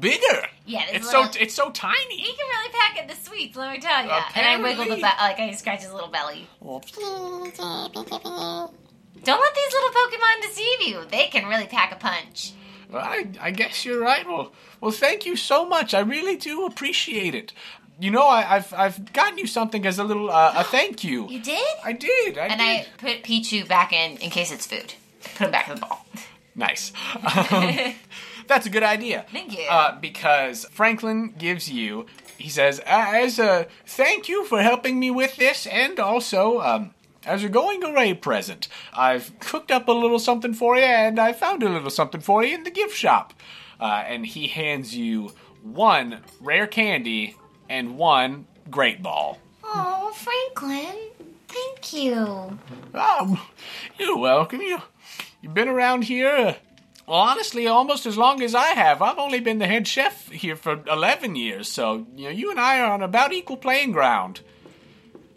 [0.00, 0.46] bigger.
[0.66, 2.16] Yeah, it's little- so it's so tiny.
[2.16, 4.10] He can really pack it the sweets, let me tell you.
[4.34, 6.46] And I wiggle the be- like I scratch his little belly.
[6.60, 6.84] Don't
[9.40, 11.04] let these little Pokemon deceive you.
[11.10, 12.52] They can really pack a punch.
[12.90, 14.26] Well, I, I guess you're right.
[14.26, 15.92] Well, well, thank you so much.
[15.92, 17.52] I really do appreciate it.
[18.00, 21.28] You know, I, I've I've gotten you something as a little uh, a thank you.
[21.28, 21.66] You did?
[21.84, 22.38] I did.
[22.38, 22.66] I and did.
[22.66, 24.94] I put Pichu back in in case it's food.
[25.36, 26.06] Put him back in the ball.
[26.54, 26.92] Nice.
[27.16, 27.46] Um,
[28.48, 29.26] that's a good idea.
[29.30, 29.64] Thank you.
[29.68, 35.36] Uh, because Franklin gives you, he says, as a thank you for helping me with
[35.36, 36.94] this, and also um,
[37.24, 41.32] as a going away present, I've cooked up a little something for you, and I
[41.32, 43.34] found a little something for you in the gift shop.
[43.80, 45.32] Uh, and he hands you
[45.62, 47.36] one rare candy
[47.68, 49.38] and one great ball.
[49.62, 50.96] Oh, Franklin.
[51.48, 52.58] Thank you.
[52.94, 53.38] Um,
[53.98, 54.60] you're welcome.
[54.60, 54.82] You,
[55.40, 56.54] you've been around here, uh,
[57.08, 59.02] honestly, almost as long as I have.
[59.02, 62.60] I've only been the head chef here for 11 years, so, you know, you and
[62.60, 64.40] I are on about equal playing ground.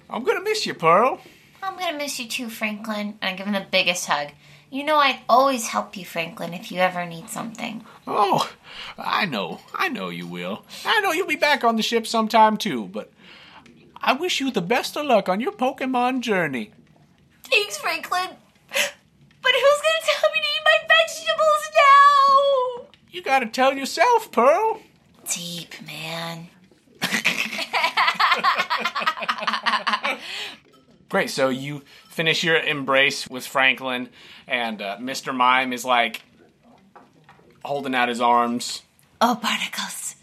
[0.09, 1.21] I'm gonna miss you, Pearl.
[1.63, 3.17] I'm gonna miss you too, Franklin.
[3.21, 4.29] And I give him the biggest hug.
[4.69, 7.83] You know I'd always help you, Franklin, if you ever need something.
[8.07, 8.49] Oh,
[8.97, 9.59] I know.
[9.73, 10.63] I know you will.
[10.85, 13.11] I know you'll be back on the ship sometime, too, but
[14.01, 16.71] I wish you the best of luck on your Pokemon journey.
[17.43, 18.29] Thanks, Franklin.
[23.11, 24.81] You gotta tell yourself, Pearl.
[25.29, 26.47] Deep, man.
[31.09, 31.29] Great.
[31.29, 34.07] So you finish your embrace with Franklin,
[34.47, 35.35] and uh, Mr.
[35.35, 36.21] Mime is like
[37.65, 38.81] holding out his arms.
[39.19, 40.15] Oh, barnacles.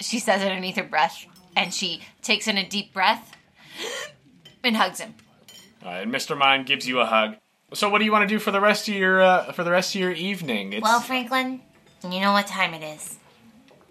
[0.00, 3.36] She says it underneath her breath, and she takes in a deep breath
[4.62, 5.14] and hugs him.
[5.84, 6.38] Uh, and Mr.
[6.38, 7.34] Mime gives you a hug.
[7.74, 9.72] So, what do you want to do for the rest of your uh, for the
[9.72, 10.72] rest of your evening?
[10.72, 11.62] It's Well, Franklin,
[12.10, 13.18] you know what time it is.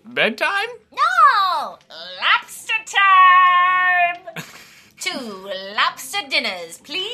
[0.06, 0.68] bedtime.
[0.92, 1.78] No!
[2.22, 4.36] Lobster time!
[5.00, 7.08] Two lobster dinners, please?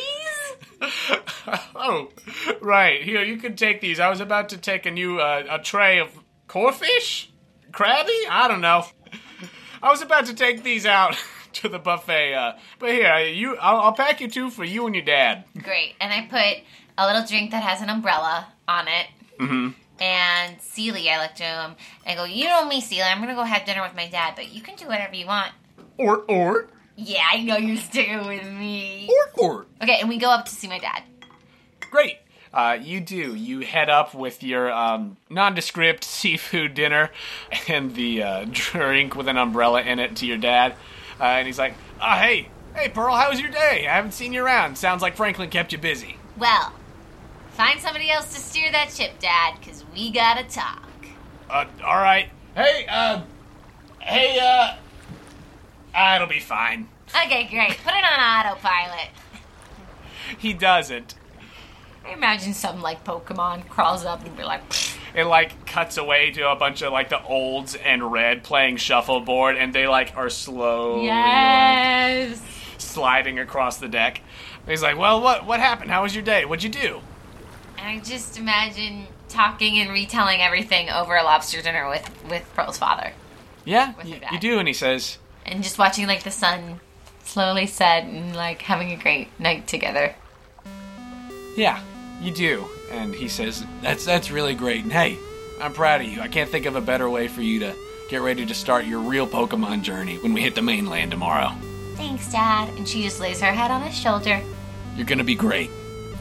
[1.76, 2.10] oh,
[2.62, 3.02] right.
[3.02, 4.00] Here, you can take these.
[4.00, 6.10] I was about to take a new uh, a tray of
[6.48, 7.30] corfish,
[7.72, 8.18] crabby.
[8.30, 8.86] I don't know.
[9.84, 11.16] I was about to take these out
[11.54, 12.34] to the buffet.
[12.34, 15.46] Uh, but here, you, I'll, I'll pack you two for you and your dad.
[15.62, 15.94] Great.
[16.02, 16.64] And I put
[16.98, 19.08] a little drink that has an umbrella on it.
[19.40, 19.70] Mm-hmm.
[20.00, 21.76] And Sealy, I look to him
[22.06, 23.04] and go, You know me, Sealy.
[23.04, 25.52] I'm to go have dinner with my dad, but you can do whatever you want.
[25.98, 29.10] Or or Yeah, I know you're sticking with me.
[29.38, 29.66] or or.
[29.82, 31.04] Okay, and we go up to see my dad.
[31.92, 32.18] Great.
[32.54, 33.36] Uh, you do.
[33.36, 37.12] You head up with your um, nondescript seafood dinner
[37.68, 40.74] and the uh, drink with an umbrella in it to your dad.
[41.20, 43.88] Uh, and he's like, oh, hey, hey, Pearl, how was your day?
[43.88, 44.78] I haven't seen you around.
[44.78, 46.18] Sounds like Franklin kept you busy.
[46.38, 46.72] Well,
[47.52, 50.88] find somebody else to steer that ship, Dad, because we gotta talk.
[51.50, 52.30] Uh, all right.
[52.56, 53.22] Hey, uh,
[54.00, 54.76] hey, uh,
[55.96, 56.88] uh, it'll be fine.
[57.10, 57.78] Okay, great.
[57.84, 59.10] Put it on autopilot.
[60.38, 61.16] He doesn't.
[62.06, 66.32] I imagine something like Pokemon crawls up and be like, "Pfft." It like cuts away
[66.32, 70.30] to a bunch of like the olds and red playing shuffleboard, and they like are
[70.30, 72.42] slowly like, yes.
[72.78, 74.22] sliding across the deck.
[74.68, 75.90] He's like, "Well, what what happened?
[75.90, 76.46] How was your day?
[76.46, 77.02] What'd you do?"
[77.78, 79.08] And I just imagine
[79.38, 83.12] talking and retelling everything over a lobster dinner with with Pearl's father,
[83.66, 84.58] Yeah, With y- you do.
[84.58, 86.80] And he says, and just watching like the sun
[87.24, 90.16] slowly set and like having a great night together.
[91.56, 91.80] "Yeah,
[92.22, 94.84] you do." And he says, "That's that's really great.
[94.84, 95.18] And hey,
[95.62, 96.20] I'm proud of you.
[96.22, 97.76] I can't think of a better way for you to
[98.10, 101.52] get ready to start your real Pokemon journey when we hit the mainland tomorrow.
[101.96, 102.70] Thanks, Dad.
[102.78, 104.42] And she just lays her head on his shoulder.
[104.96, 105.70] You're gonna be great.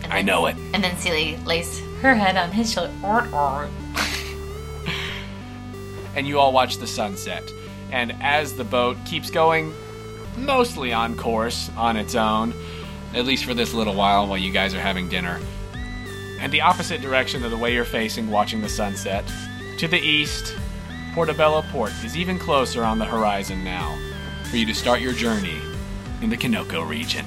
[0.02, 3.68] And I know it." And then Sealy lays her head on his shoulder.
[6.14, 7.42] and you all watch the sunset.
[7.90, 9.72] And as the boat keeps going,
[10.36, 12.54] mostly on course on its own,
[13.14, 15.40] at least for this little while while you guys are having dinner,
[16.40, 19.24] and the opposite direction of the way you're facing watching the sunset,
[19.78, 20.54] to the east,
[21.14, 23.96] Portobello Port is even closer on the horizon now
[24.50, 25.60] for you to start your journey
[26.20, 27.24] in the Kinoko region.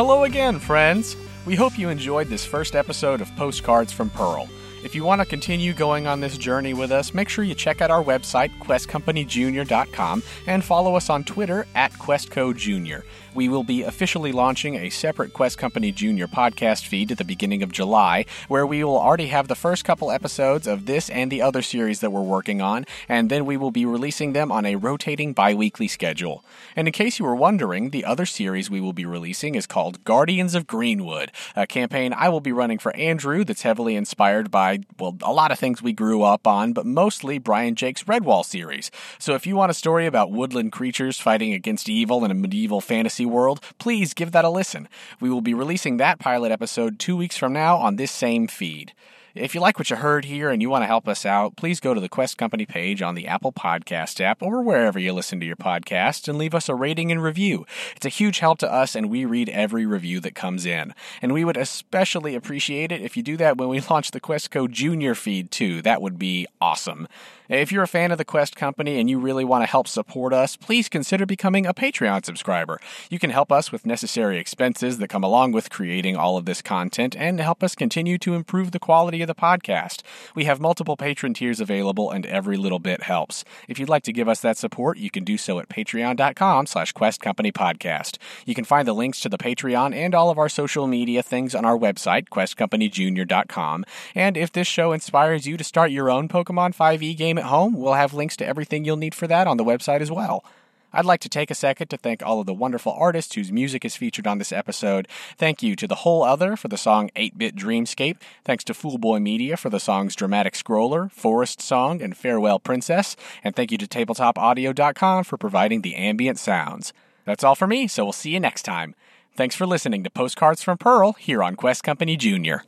[0.00, 1.14] Hello again, friends.
[1.44, 4.48] We hope you enjoyed this first episode of Postcards from Pearl.
[4.82, 7.82] If you want to continue going on this journey with us, make sure you check
[7.82, 13.02] out our website, questcompanyjunior.com, and follow us on Twitter at QuestCoJunior.
[13.34, 17.62] We will be officially launching a separate Quest Company Junior podcast feed at the beginning
[17.62, 21.42] of July, where we will already have the first couple episodes of this and the
[21.42, 24.74] other series that we're working on, and then we will be releasing them on a
[24.76, 26.44] rotating bi weekly schedule.
[26.74, 30.02] And in case you were wondering, the other series we will be releasing is called
[30.02, 34.69] Guardians of Greenwood, a campaign I will be running for Andrew that's heavily inspired by,
[34.98, 38.90] well, a lot of things we grew up on, but mostly Brian Jacques' Redwall series.
[39.18, 42.80] So if you want a story about woodland creatures fighting against evil in a medieval
[42.80, 44.88] fantasy world, please give that a listen.
[45.20, 48.92] We will be releasing that pilot episode two weeks from now on this same feed.
[49.40, 51.80] If you like what you heard here and you want to help us out, please
[51.80, 55.40] go to the Quest Company page on the Apple Podcast app or wherever you listen
[55.40, 57.64] to your podcast and leave us a rating and review.
[57.96, 60.92] It's a huge help to us and we read every review that comes in.
[61.22, 64.70] And we would especially appreciate it if you do that when we launch the Questco
[64.70, 65.80] Junior feed too.
[65.80, 67.08] That would be awesome.
[67.50, 70.32] If you're a fan of the Quest Company and you really want to help support
[70.32, 72.80] us, please consider becoming a Patreon subscriber.
[73.10, 76.62] You can help us with necessary expenses that come along with creating all of this
[76.62, 80.02] content and help us continue to improve the quality of the podcast.
[80.32, 83.44] We have multiple patron tiers available and every little bit helps.
[83.66, 86.92] If you'd like to give us that support, you can do so at patreon.com slash
[86.92, 88.18] quest company podcast.
[88.46, 91.56] You can find the links to the Patreon and all of our social media things
[91.56, 93.84] on our website, questcompanyjunior.com.
[94.14, 97.74] And if this show inspires you to start your own Pokemon 5e game at home,
[97.74, 100.44] we'll have links to everything you'll need for that on the website as well.
[100.92, 103.84] I'd like to take a second to thank all of the wonderful artists whose music
[103.84, 105.06] is featured on this episode.
[105.36, 108.16] Thank you to The Whole Other for the song 8 Bit Dreamscape.
[108.44, 113.16] Thanks to Foolboy Media for the songs Dramatic Scroller, Forest Song, and Farewell Princess.
[113.44, 116.92] And thank you to TabletopAudio.com for providing the ambient sounds.
[117.24, 118.94] That's all for me, so we'll see you next time.
[119.36, 122.64] Thanks for listening to Postcards from Pearl here on Quest Company Junior.